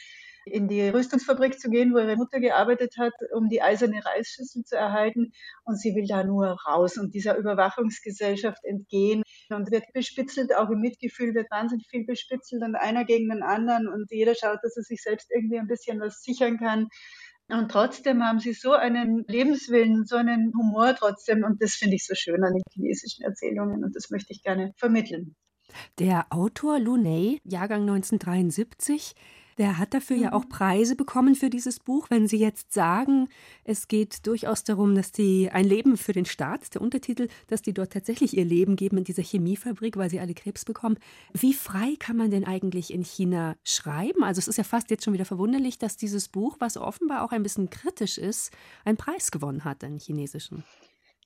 [0.47, 4.77] in die Rüstungsfabrik zu gehen, wo ihre Mutter gearbeitet hat, um die eiserne Reisschüssel zu
[4.77, 5.33] erhalten.
[5.65, 10.81] Und sie will da nur raus und dieser Überwachungsgesellschaft entgehen und wird bespitzelt, auch im
[10.81, 14.83] Mitgefühl wird wahnsinnig viel bespitzelt und einer gegen den anderen und jeder schaut, dass er
[14.83, 16.89] sich selbst irgendwie ein bisschen was sichern kann.
[17.49, 21.45] Und trotzdem haben sie so einen Lebenswillen, so einen Humor trotzdem.
[21.45, 23.85] Und das finde ich so schön an den chinesischen Erzählungen.
[23.85, 25.37] Und das möchte ich gerne vermitteln.
[25.99, 29.15] Der Autor Lu Ney, Jahrgang 1973,
[29.59, 30.49] der hat dafür ja auch mhm.
[30.49, 32.09] Preise bekommen für dieses Buch.
[32.11, 33.29] Wenn Sie jetzt sagen,
[33.65, 37.73] es geht durchaus darum, dass die ein Leben für den Staat, der Untertitel, dass die
[37.73, 40.99] dort tatsächlich ihr Leben geben in dieser Chemiefabrik, weil sie alle Krebs bekommen.
[41.33, 44.25] Wie frei kann man denn eigentlich in China schreiben?
[44.25, 47.33] Also es ist ja fast jetzt schon wieder verwunderlich, dass dieses Buch, was offenbar auch
[47.33, 48.53] ein bisschen kritisch ist,
[48.85, 50.65] einen Preis gewonnen hat, einen chinesischen.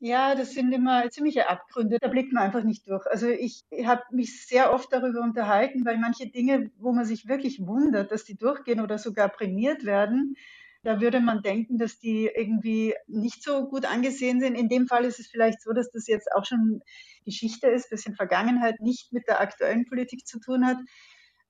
[0.00, 1.98] Ja, das sind immer ziemliche Abgründe.
[2.00, 3.04] Da blickt man einfach nicht durch.
[3.08, 7.58] Also ich habe mich sehr oft darüber unterhalten, weil manche Dinge, wo man sich wirklich
[7.66, 10.37] wundert, dass die durchgehen oder sogar prämiert werden,
[10.84, 14.54] da würde man denken, dass die irgendwie nicht so gut angesehen sind.
[14.54, 16.80] In dem Fall ist es vielleicht so, dass das jetzt auch schon
[17.24, 20.78] Geschichte ist, bisschen Vergangenheit, nicht mit der aktuellen Politik zu tun hat.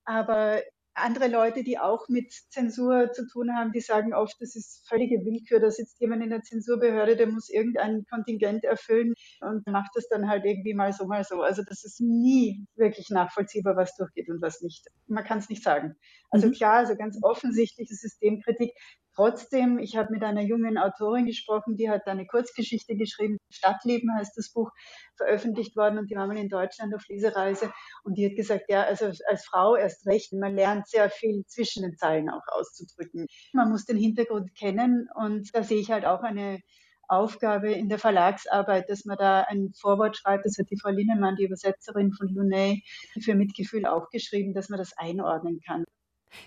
[0.05, 0.61] Aber
[1.01, 5.23] andere Leute, die auch mit Zensur zu tun haben, die sagen oft, das ist völlige
[5.25, 5.59] Willkür.
[5.59, 10.29] Da sitzt jemand in der Zensurbehörde, der muss irgendein Kontingent erfüllen und macht das dann
[10.29, 11.41] halt irgendwie mal so, mal so.
[11.41, 14.87] Also das ist nie wirklich nachvollziehbar, was durchgeht und was nicht.
[15.07, 15.95] Man kann es nicht sagen.
[16.29, 16.53] Also mhm.
[16.53, 18.71] klar, also ganz offensichtliche Systemkritik.
[19.19, 23.37] Trotzdem, ich habe mit einer jungen Autorin gesprochen, die hat eine Kurzgeschichte geschrieben.
[23.49, 24.71] Stadtleben heißt das Buch,
[25.17, 27.69] veröffentlicht worden und die war mal in Deutschland auf Lesereise
[28.05, 31.83] und die hat gesagt, ja, also als Frau erst recht, man lernt sehr viel zwischen
[31.83, 33.25] den Zeilen auch auszudrücken.
[33.51, 36.61] Man muss den Hintergrund kennen und da sehe ich halt auch eine
[37.09, 40.45] Aufgabe in der Verlagsarbeit, dass man da ein Vorwort schreibt.
[40.45, 42.83] Das hat die Frau Linnemann, die Übersetzerin von Lunay,
[43.21, 45.83] für Mitgefühl auch geschrieben, dass man das einordnen kann.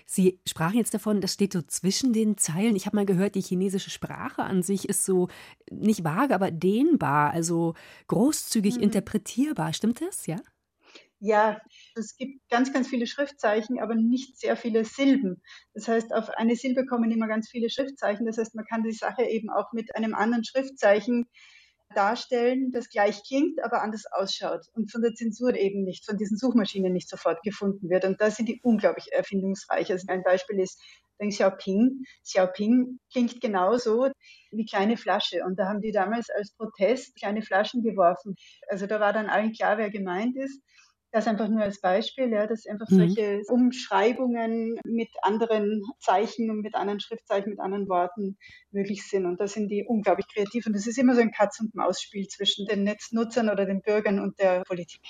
[0.05, 2.75] Sie sprachen jetzt davon, das steht so zwischen den Zeilen.
[2.75, 5.29] Ich habe mal gehört, die chinesische Sprache an sich ist so
[5.71, 7.73] nicht vage, aber dehnbar, also
[8.07, 8.83] großzügig mhm.
[8.83, 9.73] interpretierbar.
[9.73, 10.37] Stimmt das, ja?
[11.25, 11.61] Ja,
[11.95, 15.41] es gibt ganz, ganz viele Schriftzeichen, aber nicht sehr viele Silben.
[15.73, 18.25] Das heißt, auf eine Silbe kommen immer ganz viele Schriftzeichen.
[18.25, 21.29] Das heißt, man kann die Sache eben auch mit einem anderen Schriftzeichen
[21.93, 26.37] darstellen, das gleich klingt, aber anders ausschaut und von der Zensur eben nicht, von diesen
[26.37, 28.05] Suchmaschinen nicht sofort gefunden wird.
[28.05, 29.91] Und da sind die unglaublich erfindungsreich.
[29.91, 30.81] Also ein Beispiel ist
[31.19, 32.03] Deng Xiaoping.
[32.23, 34.09] Xiaoping klingt genauso
[34.51, 35.43] wie kleine Flasche.
[35.45, 38.35] Und da haben die damals als Protest kleine Flaschen geworfen.
[38.67, 40.61] Also da war dann allen klar, wer gemeint ist.
[41.13, 42.95] Das einfach nur als Beispiel, ja, dass einfach mhm.
[42.95, 48.35] solche Umschreibungen mit anderen Zeichen und mit anderen Schriftzeichen, mit anderen Worten
[48.71, 49.27] möglich sind.
[49.27, 50.65] Und da sind die unglaublich kreativ.
[50.65, 54.63] Und das ist immer so ein Katz-und-Maus-Spiel zwischen den Netznutzern oder den Bürgern und der
[54.63, 55.01] Politik.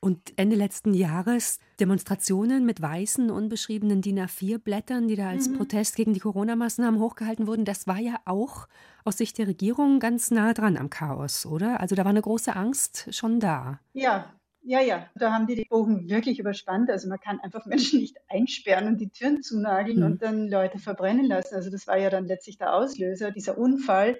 [0.00, 5.58] Und Ende letzten Jahres Demonstrationen mit weißen, unbeschriebenen DIN A4-Blättern, die da als mhm.
[5.58, 8.66] Protest gegen die Corona-Maßnahmen hochgehalten wurden, das war ja auch
[9.04, 11.78] aus Sicht der Regierung ganz nah dran am Chaos, oder?
[11.80, 13.78] Also da war eine große Angst schon da.
[13.92, 14.35] Ja,
[14.68, 16.90] ja, ja, da haben die die Bogen wirklich überspannt.
[16.90, 20.04] Also man kann einfach Menschen nicht einsperren und die Türen zunageln mhm.
[20.04, 21.54] und dann Leute verbrennen lassen.
[21.54, 24.18] Also das war ja dann letztlich der Auslöser, dieser Unfall.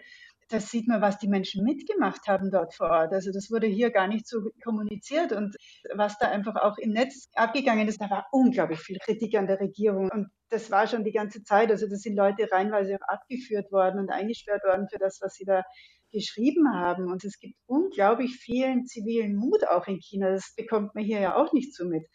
[0.49, 3.13] Da sieht man, was die Menschen mitgemacht haben dort vor Ort.
[3.13, 5.57] Also das wurde hier gar nicht so kommuniziert und
[5.93, 9.59] was da einfach auch im Netz abgegangen ist, da war unglaublich viel Kritik an der
[9.59, 11.73] Regierung und das war schon die ganze Zeit.
[11.73, 15.45] Also da sind Leute reinweise auch abgeführt worden und eingesperrt worden für das, was sie
[15.45, 15.65] da
[16.17, 17.11] geschrieben haben.
[17.11, 20.31] Und es gibt unglaublich vielen zivilen Mut auch in China.
[20.31, 22.07] Das bekommt man hier ja auch nicht so mit.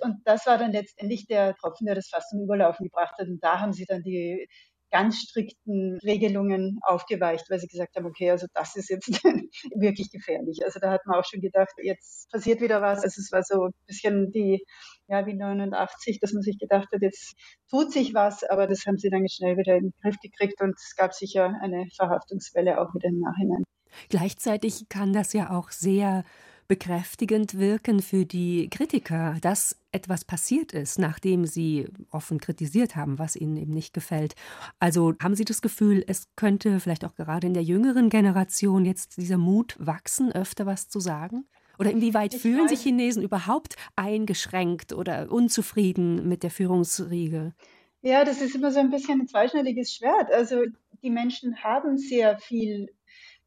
[0.00, 3.28] Und das war dann letztendlich der Tropfen, der das fast zum Überlaufen gebracht hat.
[3.28, 4.48] Und da haben sie dann die
[4.90, 9.08] ganz strikten Regelungen aufgeweicht, weil sie gesagt haben, okay, also das ist jetzt
[9.74, 10.60] wirklich gefährlich.
[10.64, 13.02] Also da hat man auch schon gedacht, jetzt passiert wieder was.
[13.02, 14.64] Also es war so ein bisschen die,
[15.12, 17.34] ja, wie 89, dass man sich gedacht hat, jetzt
[17.70, 20.74] tut sich was, aber das haben sie dann schnell wieder in den Griff gekriegt und
[20.76, 23.62] es gab sicher eine Verhaftungswelle auch wieder im Nachhinein.
[24.08, 26.24] Gleichzeitig kann das ja auch sehr
[26.66, 33.36] bekräftigend wirken für die Kritiker, dass etwas passiert ist, nachdem sie offen kritisiert haben, was
[33.36, 34.34] ihnen eben nicht gefällt.
[34.78, 39.18] Also haben Sie das Gefühl, es könnte vielleicht auch gerade in der jüngeren Generation jetzt
[39.18, 41.44] dieser Mut wachsen, öfter was zu sagen?
[41.82, 47.54] Oder inwieweit ich fühlen sich Chinesen überhaupt eingeschränkt oder unzufrieden mit der Führungsriege?
[48.02, 50.30] Ja, das ist immer so ein bisschen ein zweischneidiges Schwert.
[50.32, 50.62] Also
[51.02, 52.86] die Menschen haben sehr viel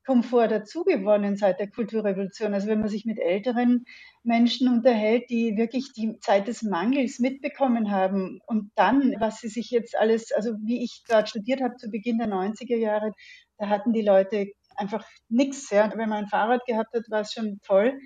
[0.06, 2.54] Komfort dazugewonnen seit der Kulturrevolution.
[2.54, 3.86] Also wenn man sich mit älteren
[4.24, 9.72] Menschen unterhält, die wirklich die Zeit des Mangels mitbekommen haben und dann, was sie sich
[9.72, 13.14] jetzt alles, also wie ich dort studiert habe zu Beginn der 90er Jahre,
[13.58, 15.70] da hatten die Leute einfach nichts.
[15.70, 15.92] Ja.
[15.96, 18.00] Wenn man ein Fahrrad gehabt hat, war es schon toll.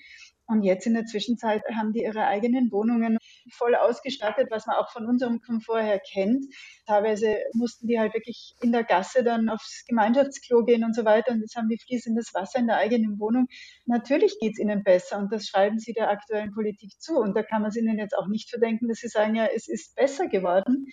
[0.50, 3.20] Und jetzt in der Zwischenzeit haben die ihre eigenen Wohnungen
[3.52, 6.44] voll ausgestattet, was man auch von unserem Komfort her kennt.
[6.88, 11.34] Teilweise mussten die halt wirklich in der Gasse dann aufs Gemeinschaftsklo gehen und so weiter.
[11.34, 13.46] Und jetzt haben die fließendes Wasser in der eigenen Wohnung.
[13.86, 17.18] Natürlich geht es ihnen besser und das schreiben sie der aktuellen Politik zu.
[17.18, 19.68] Und da kann man es ihnen jetzt auch nicht verdenken, dass sie sagen, ja, es
[19.68, 20.88] ist besser geworden.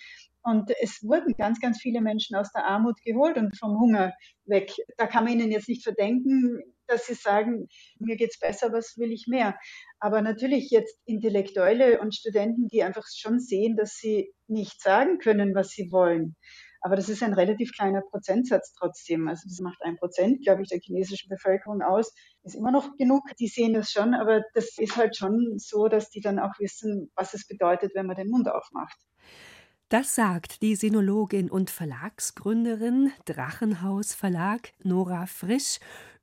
[0.47, 4.13] Und es wurden ganz, ganz viele Menschen aus der Armut geholt und vom Hunger
[4.45, 4.71] weg.
[4.95, 7.67] Da kann man ihnen jetzt nicht verdenken, dass sie sagen,
[7.99, 9.59] mir geht es besser, was will ich mehr?
[9.99, 15.53] Aber natürlich jetzt Intellektuelle und Studenten, die einfach schon sehen, dass sie nicht sagen können,
[15.53, 16.37] was sie wollen.
[16.79, 19.27] Aber das ist ein relativ kleiner Prozentsatz trotzdem.
[19.27, 22.13] Also das macht ein Prozent, glaube ich, der chinesischen Bevölkerung aus.
[22.43, 23.23] Ist immer noch genug.
[23.37, 27.11] Die sehen das schon, aber das ist halt schon so, dass die dann auch wissen,
[27.17, 28.97] was es bedeutet, wenn man den Mund aufmacht.
[29.89, 35.79] Das sagt die Sinologin und Verlagsgründerin Drachenhaus Verlag Nora Frisch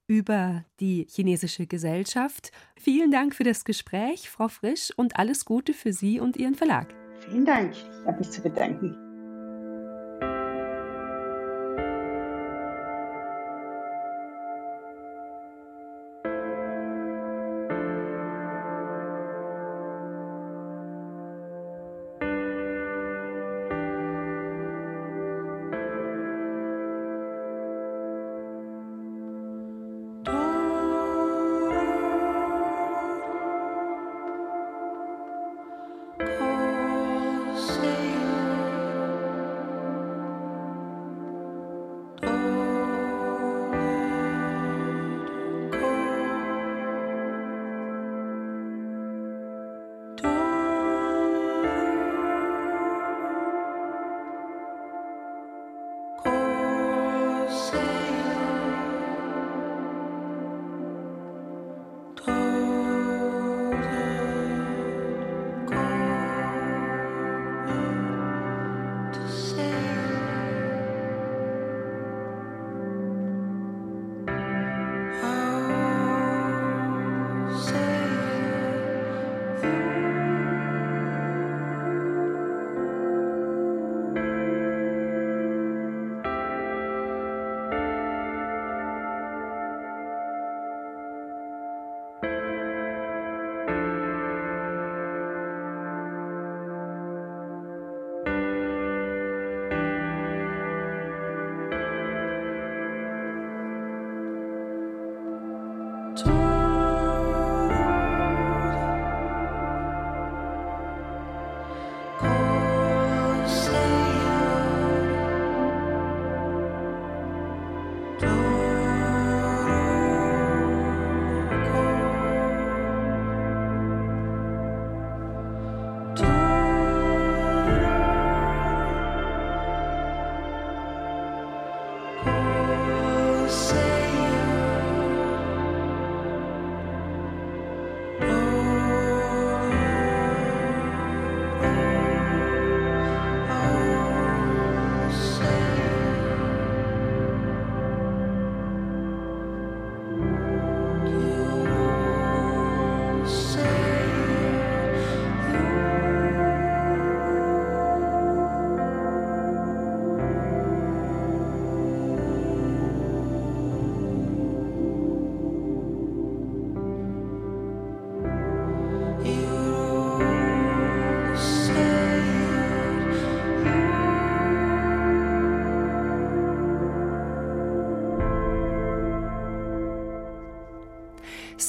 [0.07, 2.53] über die chinesische Gesellschaft.
[2.77, 6.95] Vielen Dank für das Gespräch, Frau Frisch, und alles Gute für Sie und Ihren Verlag.
[7.21, 7.73] Vielen Dank.
[7.73, 9.04] Ich habe mich zu bedanken.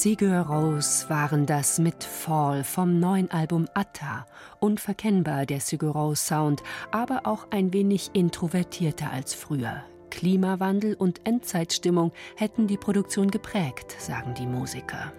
[0.06, 4.28] Sigur Rose waren das mit Fall vom neuen Album Atta.
[4.60, 9.84] Unverkennbar der Sigur Rose Sound, aber auch ein wenig introvertierter als früher.
[10.12, 15.12] Klimawandel und Endzeitstimmung hätten die Produktion geprägt, sagen die Musiker.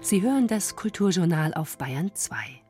[0.00, 2.61] Sie hören das Kulturjournal auf Bayern 2.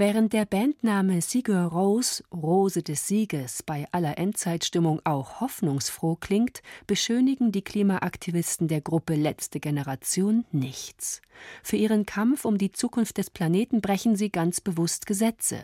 [0.00, 7.50] Während der Bandname Sigur Rose, Rose des Sieges, bei aller Endzeitstimmung auch hoffnungsfroh klingt, beschönigen
[7.50, 11.20] die Klimaaktivisten der Gruppe Letzte Generation nichts.
[11.64, 15.58] Für ihren Kampf um die Zukunft des Planeten brechen sie ganz bewusst Gesetze.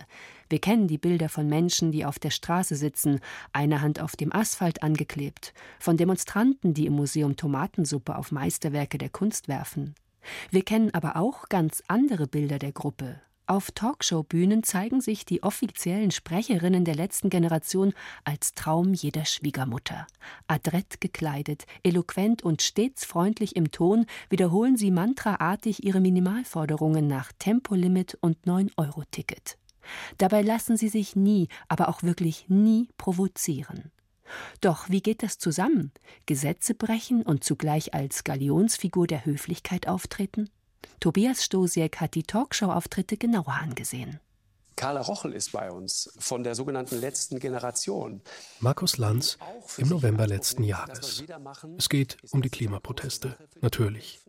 [0.49, 3.21] Wir kennen die Bilder von Menschen, die auf der Straße sitzen,
[3.53, 9.11] eine Hand auf dem Asphalt angeklebt, von Demonstranten, die im Museum Tomatensuppe auf Meisterwerke der
[9.11, 9.95] Kunst werfen.
[10.51, 16.11] Wir kennen aber auch ganz andere Bilder der Gruppe, auf Talkshow-Bühnen zeigen sich die offiziellen
[16.11, 17.93] Sprecherinnen der letzten Generation
[18.25, 20.07] als Traum jeder Schwiegermutter.
[20.47, 28.17] Adrett gekleidet, eloquent und stets freundlich im Ton wiederholen sie mantraartig ihre Minimalforderungen nach Tempolimit
[28.23, 29.59] und 9-Euro-Ticket.
[30.17, 33.91] Dabei lassen sie sich nie, aber auch wirklich nie provozieren.
[34.63, 35.93] Doch wie geht das zusammen?
[36.25, 40.49] Gesetze brechen und zugleich als Galionsfigur der Höflichkeit auftreten?
[41.01, 44.21] Tobias Stosiek hat die Talkshow-Auftritte genauer angesehen.
[44.77, 48.21] Carla Rochel ist bei uns von der sogenannten letzten Generation.
[48.61, 49.39] Markus Lanz
[49.77, 51.23] im November letzten Jahres.
[51.79, 54.21] Es geht um die Klimaproteste, natürlich.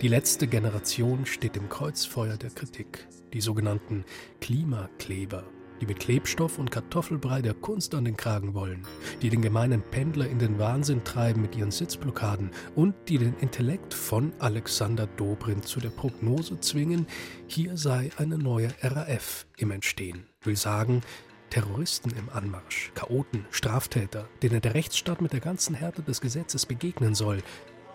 [0.00, 3.08] Die letzte Generation steht im Kreuzfeuer der Kritik.
[3.32, 4.04] Die sogenannten
[4.40, 5.44] Klimakleber
[5.80, 8.86] die mit Klebstoff und Kartoffelbrei der Kunst an den Kragen wollen,
[9.22, 13.94] die den gemeinen Pendler in den Wahnsinn treiben mit ihren Sitzblockaden und die den Intellekt
[13.94, 17.06] von Alexander Dobrindt zu der Prognose zwingen,
[17.46, 20.26] hier sei eine neue RAF im Entstehen.
[20.42, 21.02] Will sagen,
[21.50, 27.14] Terroristen im Anmarsch, Chaoten, Straftäter, denen der Rechtsstaat mit der ganzen Härte des Gesetzes begegnen
[27.14, 27.42] soll.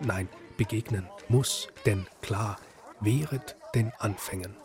[0.00, 2.58] Nein, begegnen muss, denn klar,
[3.00, 4.63] wehret den Anfängen.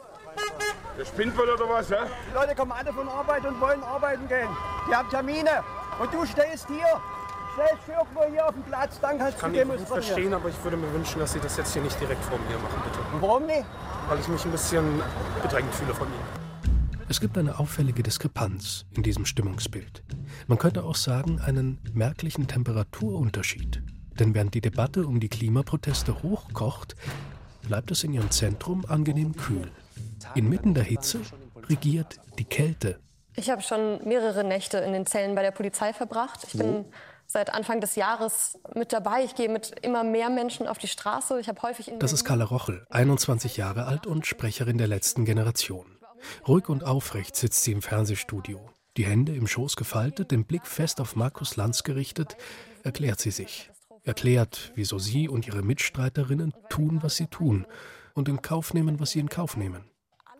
[0.99, 2.05] Der spinnt wohl oder was, ja?
[2.29, 4.49] Die Leute kommen alle von Arbeit und wollen arbeiten gehen.
[4.89, 5.63] Die haben Termine.
[5.97, 6.99] Und du stehst hier.
[7.53, 9.83] Stellst für irgendwo hier auf dem Platz, dann kannst ich kann du demonstrieren.
[9.83, 12.21] Ich kann verstehen, aber ich würde mir wünschen, dass Sie das jetzt hier nicht direkt
[12.25, 12.99] vor mir machen, bitte.
[13.13, 13.63] Und warum nicht?
[14.09, 15.01] Weil ich mich ein bisschen
[15.41, 16.69] bedrängt fühle von Ihnen.
[17.07, 20.03] Es gibt eine auffällige Diskrepanz in diesem Stimmungsbild.
[20.47, 23.81] Man könnte auch sagen, einen merklichen Temperaturunterschied.
[24.19, 26.97] Denn während die Debatte um die Klimaproteste hochkocht,
[27.65, 29.71] bleibt es in ihrem Zentrum angenehm kühl.
[30.35, 31.21] Inmitten der Hitze
[31.69, 32.99] regiert die Kälte.
[33.35, 36.45] Ich habe schon mehrere Nächte in den Zellen bei der Polizei verbracht.
[36.47, 36.85] Ich bin
[37.25, 39.23] seit Anfang des Jahres mit dabei.
[39.23, 41.39] Ich gehe mit immer mehr Menschen auf die Straße.
[41.39, 45.85] Ich habe häufig Das ist Carla Rochel, 21 Jahre alt und Sprecherin der letzten Generation.
[46.47, 48.59] Ruhig und aufrecht sitzt sie im Fernsehstudio.
[48.97, 52.35] Die Hände im Schoß gefaltet, den Blick fest auf Markus Lanz gerichtet,
[52.83, 53.71] erklärt sie sich.
[54.03, 57.65] Erklärt, wieso sie und ihre Mitstreiterinnen tun, was sie tun
[58.15, 59.85] und in Kauf nehmen, was sie in Kauf nehmen.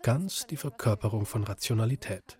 [0.02, 2.40] Ganz die Verkörperung von Rationalität.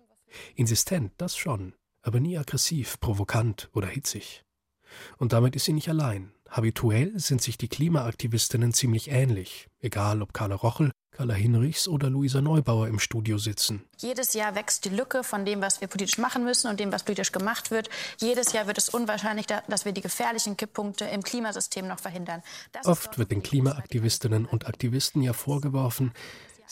[0.54, 4.44] Insistent, das schon, aber nie aggressiv, provokant oder hitzig.
[5.18, 6.32] Und damit ist sie nicht allein.
[6.48, 12.40] Habituell sind sich die Klimaaktivistinnen ziemlich ähnlich, egal ob Carla Rochel, Carla Hinrichs oder Luisa
[12.40, 13.84] Neubauer im Studio sitzen.
[13.98, 17.02] Jedes Jahr wächst die Lücke von dem, was wir politisch machen müssen und dem, was
[17.02, 17.90] politisch gemacht wird.
[18.18, 22.42] Jedes Jahr wird es unwahrscheinlich, dass wir die gefährlichen Kipppunkte im Klimasystem noch verhindern.
[22.72, 26.12] Das Oft wird den Klimaaktivistinnen und Aktivisten ja vorgeworfen,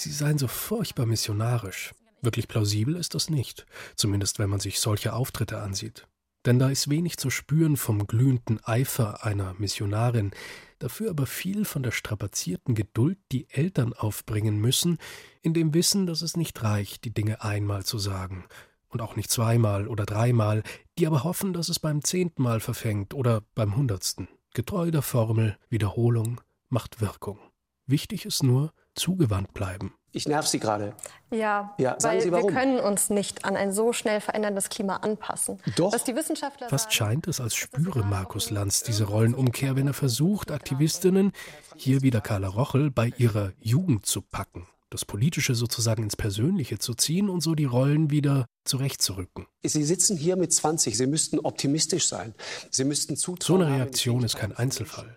[0.00, 1.92] Sie seien so furchtbar missionarisch.
[2.22, 6.06] Wirklich plausibel ist das nicht, zumindest wenn man sich solche Auftritte ansieht.
[6.46, 10.30] Denn da ist wenig zu spüren vom glühenden Eifer einer Missionarin,
[10.78, 14.98] dafür aber viel von der strapazierten Geduld, die Eltern aufbringen müssen,
[15.42, 18.44] in dem Wissen, dass es nicht reicht, die Dinge einmal zu sagen,
[18.86, 20.62] und auch nicht zweimal oder dreimal,
[20.96, 24.28] die aber hoffen, dass es beim zehnten Mal verfängt oder beim hundertsten.
[24.54, 27.40] Getreu der Formel Wiederholung macht Wirkung.
[27.88, 29.94] Wichtig ist nur, zugewandt bleiben.
[30.12, 30.94] Ich nerv Sie gerade.
[31.30, 35.60] Ja, ja weil Sie, wir können uns nicht an ein so schnell veränderndes Klima anpassen.
[35.76, 35.92] Doch.
[35.92, 40.50] Was die Wissenschaftler Fast scheint es, als spüre Markus Lanz diese Rollenumkehr, wenn er versucht,
[40.50, 41.32] Aktivistinnen,
[41.76, 46.94] hier wieder Carla Rochel, bei ihrer Jugend zu packen das Politische sozusagen ins Persönliche zu
[46.94, 49.46] ziehen und so die Rollen wieder zurechtzurücken.
[49.62, 52.34] Sie sitzen hier mit 20, Sie müssten optimistisch sein.
[52.70, 55.16] Sie müssten So eine Reaktion ist kein Einzelfall.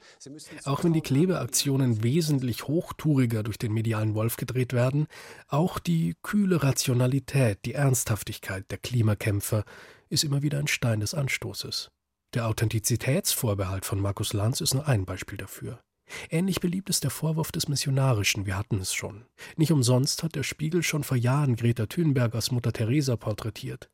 [0.66, 5.08] Auch wenn die Klebeaktionen wesentlich hochtouriger durch den medialen Wolf gedreht werden,
[5.48, 9.64] auch die kühle Rationalität, die Ernsthaftigkeit der Klimakämpfer
[10.10, 11.90] ist immer wieder ein Stein des Anstoßes.
[12.34, 15.82] Der Authentizitätsvorbehalt von Markus Lanz ist nur ein Beispiel dafür.
[16.30, 19.26] Ähnlich beliebt ist der Vorwurf des Missionarischen, wir hatten es schon.
[19.56, 23.90] Nicht umsonst hat der Spiegel schon vor Jahren Greta Thunberg als Mutter Teresa porträtiert.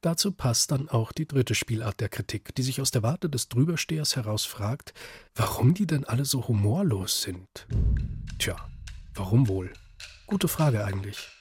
[0.00, 3.48] Dazu passt dann auch die dritte Spielart der Kritik, die sich aus der Warte des
[3.48, 4.94] Drüberstehers heraus fragt,
[5.34, 7.66] warum die denn alle so humorlos sind.
[8.38, 8.56] Tja,
[9.14, 9.72] warum wohl?
[10.26, 11.37] Gute Frage eigentlich.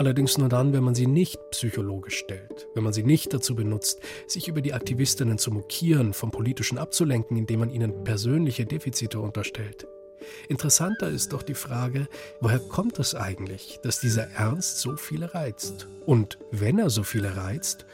[0.00, 4.00] Allerdings nur dann, wenn man sie nicht psychologisch stellt, wenn man sie nicht dazu benutzt,
[4.26, 9.86] sich über die Aktivistinnen zu mokieren, vom Politischen abzulenken, indem man ihnen persönliche Defizite unterstellt.
[10.48, 12.08] Interessanter ist doch die Frage,
[12.40, 15.86] woher kommt es eigentlich, dass dieser Ernst so viele reizt?
[16.06, 17.84] Und wenn er so viele reizt,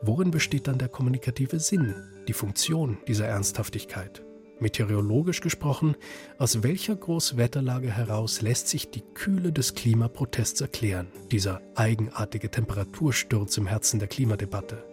[0.00, 1.94] worin besteht dann der kommunikative Sinn,
[2.26, 4.22] die Funktion dieser Ernsthaftigkeit?
[4.60, 5.96] Meteorologisch gesprochen,
[6.38, 13.66] aus welcher Großwetterlage heraus lässt sich die Kühle des Klimaprotests erklären, dieser eigenartige Temperatursturz im
[13.66, 14.84] Herzen der Klimadebatte?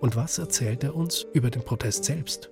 [0.00, 2.50] Und was erzählt er uns über den Protest selbst?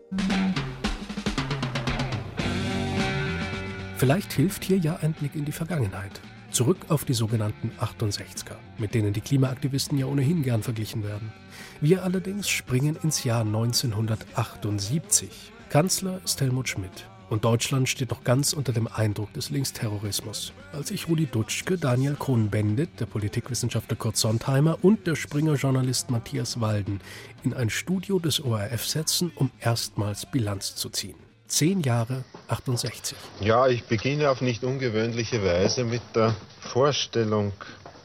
[3.96, 6.20] Vielleicht hilft hier ja ein Blick in die Vergangenheit.
[6.50, 11.32] Zurück auf die sogenannten 68er, mit denen die Klimaaktivisten ja ohnehin gern verglichen werden.
[11.80, 15.51] Wir allerdings springen ins Jahr 1978.
[15.72, 17.08] Kanzler ist Helmut Schmidt.
[17.30, 20.52] Und Deutschland steht noch ganz unter dem Eindruck des Linksterrorismus.
[20.74, 27.00] Als sich Rudi Dutschke, Daniel Cohn-Bendit, der Politikwissenschaftler Kurt Sontheimer und der Springer-Journalist Matthias Walden
[27.42, 31.16] in ein Studio des ORF setzen, um erstmals Bilanz zu ziehen.
[31.46, 33.16] Zehn Jahre 68.
[33.40, 37.54] Ja, ich beginne auf nicht ungewöhnliche Weise mit der Vorstellung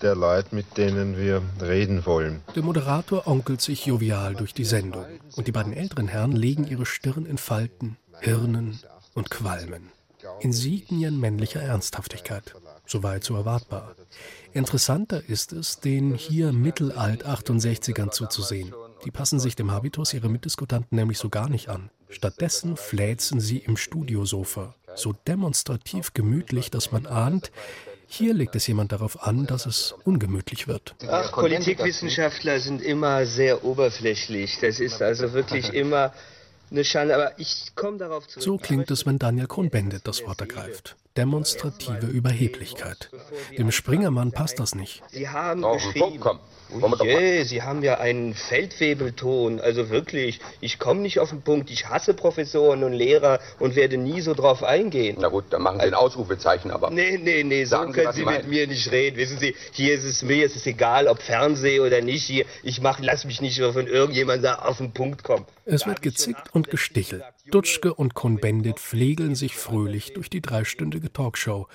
[0.02, 2.42] der Leute, mit denen wir reden wollen.
[2.56, 6.86] Der Moderator onkelt sich jovial durch die Sendung und die beiden älteren Herren legen ihre
[6.86, 8.80] Stirn in Falten, Hirnen
[9.14, 9.92] und Qualmen.
[10.40, 12.56] Insignien männlicher Ernsthaftigkeit.
[12.86, 13.96] Soweit so erwartbar.
[14.54, 18.74] Interessanter ist es, den hier Mittelalt-68ern zuzusehen.
[19.06, 21.90] Die passen sich dem Habitus ihrer Mitdiskutanten nämlich so gar nicht an.
[22.10, 24.74] Stattdessen fläzen sie im Studiosofa.
[24.96, 27.52] So demonstrativ gemütlich, dass man ahnt,
[28.08, 30.96] hier legt es jemand darauf an, dass es ungemütlich wird.
[31.08, 34.60] Ach, Politikwissenschaftler sind immer sehr oberflächlich.
[34.62, 36.14] Das ist also wirklich immer
[36.72, 37.16] eine Schande.
[37.16, 38.44] Aber ich komme darauf zurück.
[38.44, 43.10] So klingt es, wenn Daniel Cohn-Bendit das Wort ergreift demonstrative Überheblichkeit.
[43.58, 45.04] Dem Springermann passt das nicht.
[45.10, 46.20] Sie haben geschrieben,
[47.02, 51.88] je, Sie haben ja einen Feldwebelton, also wirklich, ich komme nicht auf den Punkt, ich
[51.88, 55.18] hasse Professoren und Lehrer und werde nie so drauf eingehen.
[55.20, 56.92] Na gut, dann machen Sie ein Ausrufezeichen, aber...
[56.92, 59.18] Nee, nee, nee, so Sagen können Sie, Sie mit mir nicht reden.
[59.18, 62.82] Wissen Sie, hier ist es mir, ist es egal, ob Fernseh oder nicht, hier, ich
[62.82, 65.46] mach, lass mich nicht von irgendjemandem auf den Punkt kommen.
[65.66, 67.24] Es wird gezickt und gestichelt.
[67.52, 71.68] Dutschke und Cohn-Bendit pflegeln sich fröhlich durch die dreistündige Talkshow.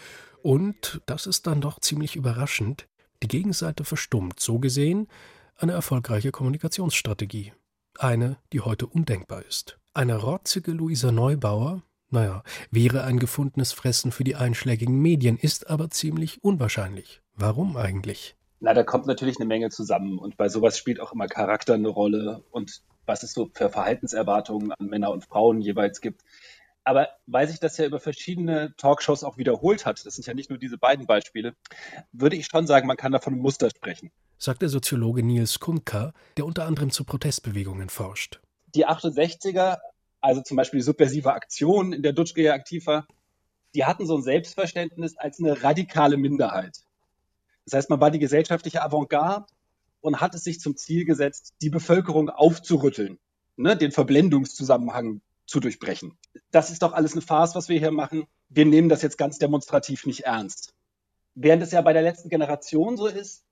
[0.43, 2.89] Und, das ist dann doch ziemlich überraschend,
[3.23, 4.41] die Gegenseite verstummt.
[4.41, 5.09] So gesehen
[5.57, 7.53] eine erfolgreiche Kommunikationsstrategie.
[7.99, 9.79] Eine, die heute undenkbar ist.
[9.95, 15.91] Eine rotzige Luisa Neubauer, naja, wäre ein gefundenes Fressen für die einschlägigen Medien, ist aber
[15.91, 17.23] ziemlich unwahrscheinlich.
[17.35, 18.37] Warum eigentlich?
[18.61, 21.89] Na, da kommt natürlich eine Menge zusammen und bei sowas spielt auch immer Charakter eine
[21.89, 26.23] Rolle und was es so für Verhaltenserwartungen an Männer und Frauen jeweils gibt.
[26.85, 30.51] Aber weil sich das ja über verschiedene Talkshows auch wiederholt hat, das sind ja nicht
[30.51, 31.55] nur diese beiden Beispiele,
[32.13, 34.11] würde ich schon sagen, man kann davon Muster sprechen.
[34.39, 38.41] Sagt der Soziologe Niels Kumka, der unter anderem zu Protestbewegungen forscht.
[38.75, 39.79] Die 68er,
[40.21, 43.07] also zum Beispiel die subversive Aktion, in der Dutschke aktiv war,
[43.75, 46.79] die hatten so ein Selbstverständnis als eine radikale Minderheit.
[47.65, 49.47] Das heißt, man war die gesellschaftliche Avantgarde
[50.01, 53.19] und hat es sich zum Ziel gesetzt, die Bevölkerung aufzurütteln,
[53.57, 55.21] ne, den Verblendungszusammenhang
[55.53, 56.17] zu durchbrechen.
[56.51, 58.25] Das ist doch alles eine Farce, was wir hier machen.
[58.49, 60.73] Wir nehmen das jetzt ganz demonstrativ nicht ernst.
[61.35, 63.45] Während es ja bei der letzten Generation so ist,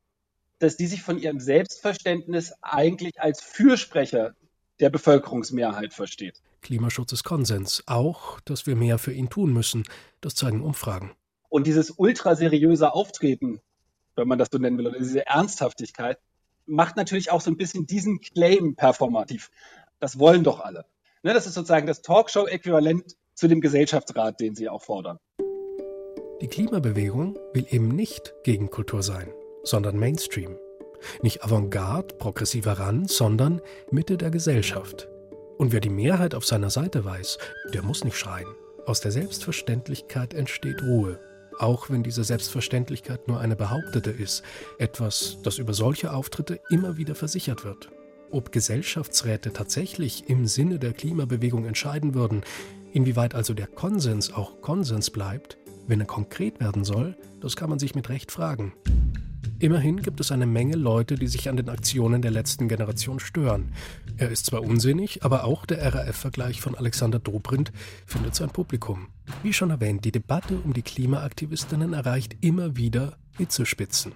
[0.59, 4.35] dass die sich von ihrem Selbstverständnis eigentlich als Fürsprecher
[4.81, 6.41] der Bevölkerungsmehrheit versteht.
[6.63, 9.85] Klimaschutz ist Konsens, auch, dass wir mehr für ihn tun müssen.
[10.23, 11.13] Das zeigen Umfragen.
[11.51, 13.61] Und dieses ultraseriöse Auftreten,
[14.17, 16.19] wenn man das so nennen will, oder diese Ernsthaftigkeit,
[16.65, 19.51] macht natürlich auch so ein bisschen diesen Claim performativ.
[19.99, 20.87] Das wollen doch alle.
[21.23, 25.19] Ne, das ist sozusagen das Talkshow-Äquivalent zu dem Gesellschaftsrat, den sie auch fordern.
[26.41, 30.57] Die Klimabewegung will eben nicht Gegenkultur sein, sondern Mainstream.
[31.23, 33.61] Nicht Avantgarde, progressiver Rand, sondern
[33.91, 35.09] Mitte der Gesellschaft.
[35.59, 37.39] Und wer die Mehrheit auf seiner Seite weiß,
[37.75, 38.49] der muss nicht schreien.
[38.87, 41.21] Aus der Selbstverständlichkeit entsteht Ruhe
[41.61, 44.43] auch wenn diese Selbstverständlichkeit nur eine behauptete ist,
[44.79, 47.91] etwas, das über solche Auftritte immer wieder versichert wird.
[48.31, 52.43] Ob Gesellschaftsräte tatsächlich im Sinne der Klimabewegung entscheiden würden,
[52.93, 55.59] inwieweit also der Konsens auch Konsens bleibt,
[55.89, 58.73] wenn er konkret werden soll, das kann man sich mit Recht fragen.
[59.59, 63.73] Immerhin gibt es eine Menge Leute, die sich an den Aktionen der letzten Generation stören.
[64.17, 67.73] Er ist zwar unsinnig, aber auch der RAF-Vergleich von Alexander Dobrindt
[68.07, 69.09] findet sein Publikum.
[69.43, 74.13] Wie schon erwähnt, die Debatte um die Klimaaktivistinnen erreicht immer wieder Hitzespitzen.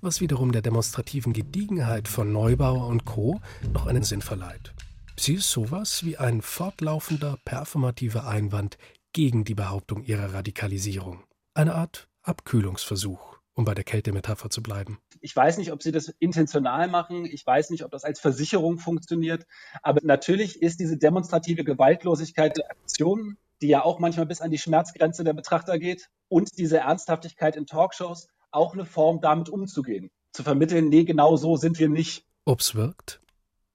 [0.00, 3.40] Was wiederum der demonstrativen Gediegenheit von Neubauer und Co.
[3.72, 4.74] noch einen Sinn verleiht.
[5.16, 8.78] Sie ist sowas wie ein fortlaufender performativer Einwand
[9.12, 11.24] gegen die Behauptung ihrer Radikalisierung.
[11.54, 15.00] Eine Art Abkühlungsversuch um bei der Kältemetapher zu bleiben.
[15.20, 17.24] Ich weiß nicht, ob sie das intentional machen.
[17.24, 19.48] Ich weiß nicht, ob das als Versicherung funktioniert.
[19.82, 24.58] Aber natürlich ist diese demonstrative Gewaltlosigkeit der Aktionen die ja auch manchmal bis an die
[24.58, 30.10] Schmerzgrenze der Betrachter geht, und diese Ernsthaftigkeit in Talkshows auch eine Form, damit umzugehen.
[30.32, 32.24] Zu vermitteln, nee, genau so sind wir nicht.
[32.44, 33.20] Ob's wirkt?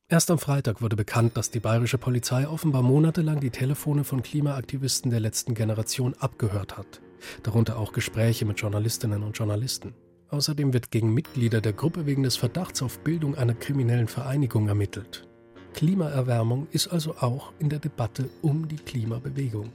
[0.10, 5.10] Erst am Freitag wurde bekannt, dass die bayerische Polizei offenbar monatelang die Telefone von Klimaaktivisten
[5.10, 7.02] der letzten Generation abgehört hat.
[7.42, 9.96] Darunter auch Gespräche mit Journalistinnen und Journalisten.
[10.30, 15.28] Außerdem wird gegen Mitglieder der Gruppe wegen des Verdachts auf Bildung einer kriminellen Vereinigung ermittelt.
[15.74, 19.72] Klimaerwärmung ist also auch in der Debatte um die Klimabewegung.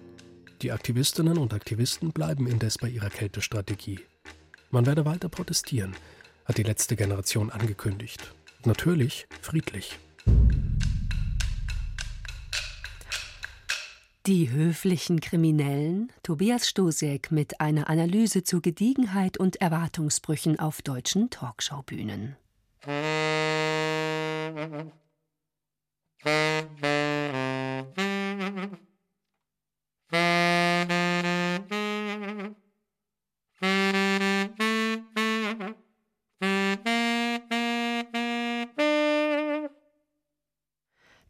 [0.62, 4.00] Die Aktivistinnen und Aktivisten bleiben indes bei ihrer Kältestrategie.
[4.70, 5.96] Man werde weiter protestieren,
[6.44, 8.34] hat die letzte Generation angekündigt.
[8.64, 9.98] Natürlich friedlich.
[14.26, 22.36] Die höflichen Kriminellen, Tobias Stosiek mit einer Analyse zu Gediegenheit und Erwartungsbrüchen auf deutschen Talkshow-Bühnen.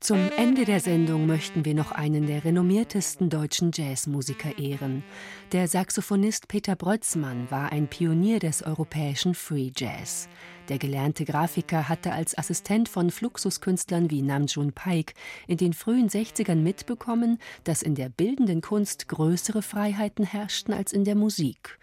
[0.08, 5.04] Zum Ende der Sendung möchten wir noch einen der renommiertesten deutschen Jazzmusiker ehren.
[5.52, 10.30] Der Saxophonist Peter Brötzmann war ein Pionier des europäischen Free Jazz.
[10.70, 15.12] Der gelernte Grafiker hatte als Assistent von Fluxuskünstlern wie Namjoon Paik
[15.46, 21.04] in den frühen 60ern mitbekommen, dass in der bildenden Kunst größere Freiheiten herrschten als in
[21.04, 21.78] der Musik.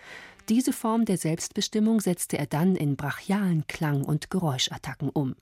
[0.50, 5.36] Diese Form der Selbstbestimmung setzte er dann in brachialen Klang- und Geräuschattacken um.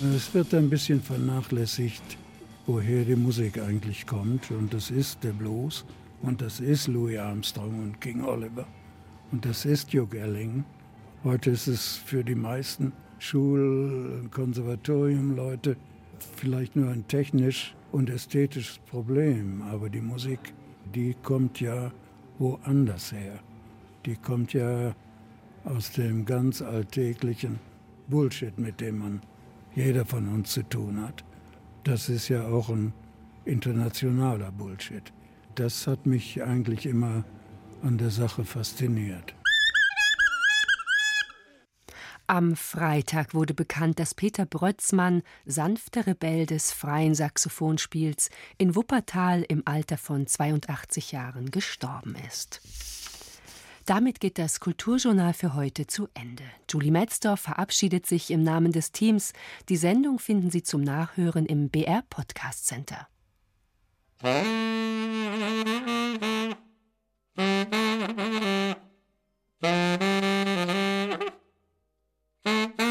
[0.00, 2.18] Es wird ein bisschen vernachlässigt,
[2.66, 4.48] woher die Musik eigentlich kommt.
[4.52, 5.84] Und das ist der Blues
[6.22, 8.64] und das ist Louis Armstrong und King Oliver
[9.32, 10.64] und das ist Duke Elling.
[11.24, 15.76] Heute ist es für die meisten Schul- und Konservatoriumleute
[16.36, 20.54] vielleicht nur ein technisch und ästhetisches Problem, aber die Musik,
[20.94, 21.90] die kommt ja
[22.38, 23.40] woanders her.
[24.06, 24.94] Die kommt ja
[25.64, 27.58] aus dem ganz alltäglichen
[28.06, 29.22] Bullshit, mit dem man
[29.74, 31.24] jeder von uns zu tun hat.
[31.84, 32.92] Das ist ja auch ein
[33.44, 35.12] internationaler Bullshit.
[35.54, 37.24] Das hat mich eigentlich immer
[37.82, 39.34] an der Sache fasziniert.
[42.30, 49.62] Am Freitag wurde bekannt, dass Peter Brötzmann, sanfter Rebell des freien Saxophonspiels, in Wuppertal im
[49.64, 52.60] Alter von 82 Jahren gestorben ist.
[53.88, 56.44] Damit geht das Kulturjournal für heute zu Ende.
[56.68, 59.32] Julie Metzdorf verabschiedet sich im Namen des Teams.
[59.70, 63.08] Die Sendung finden Sie zum Nachhören im BR Podcast Center.
[64.22, 64.44] Musik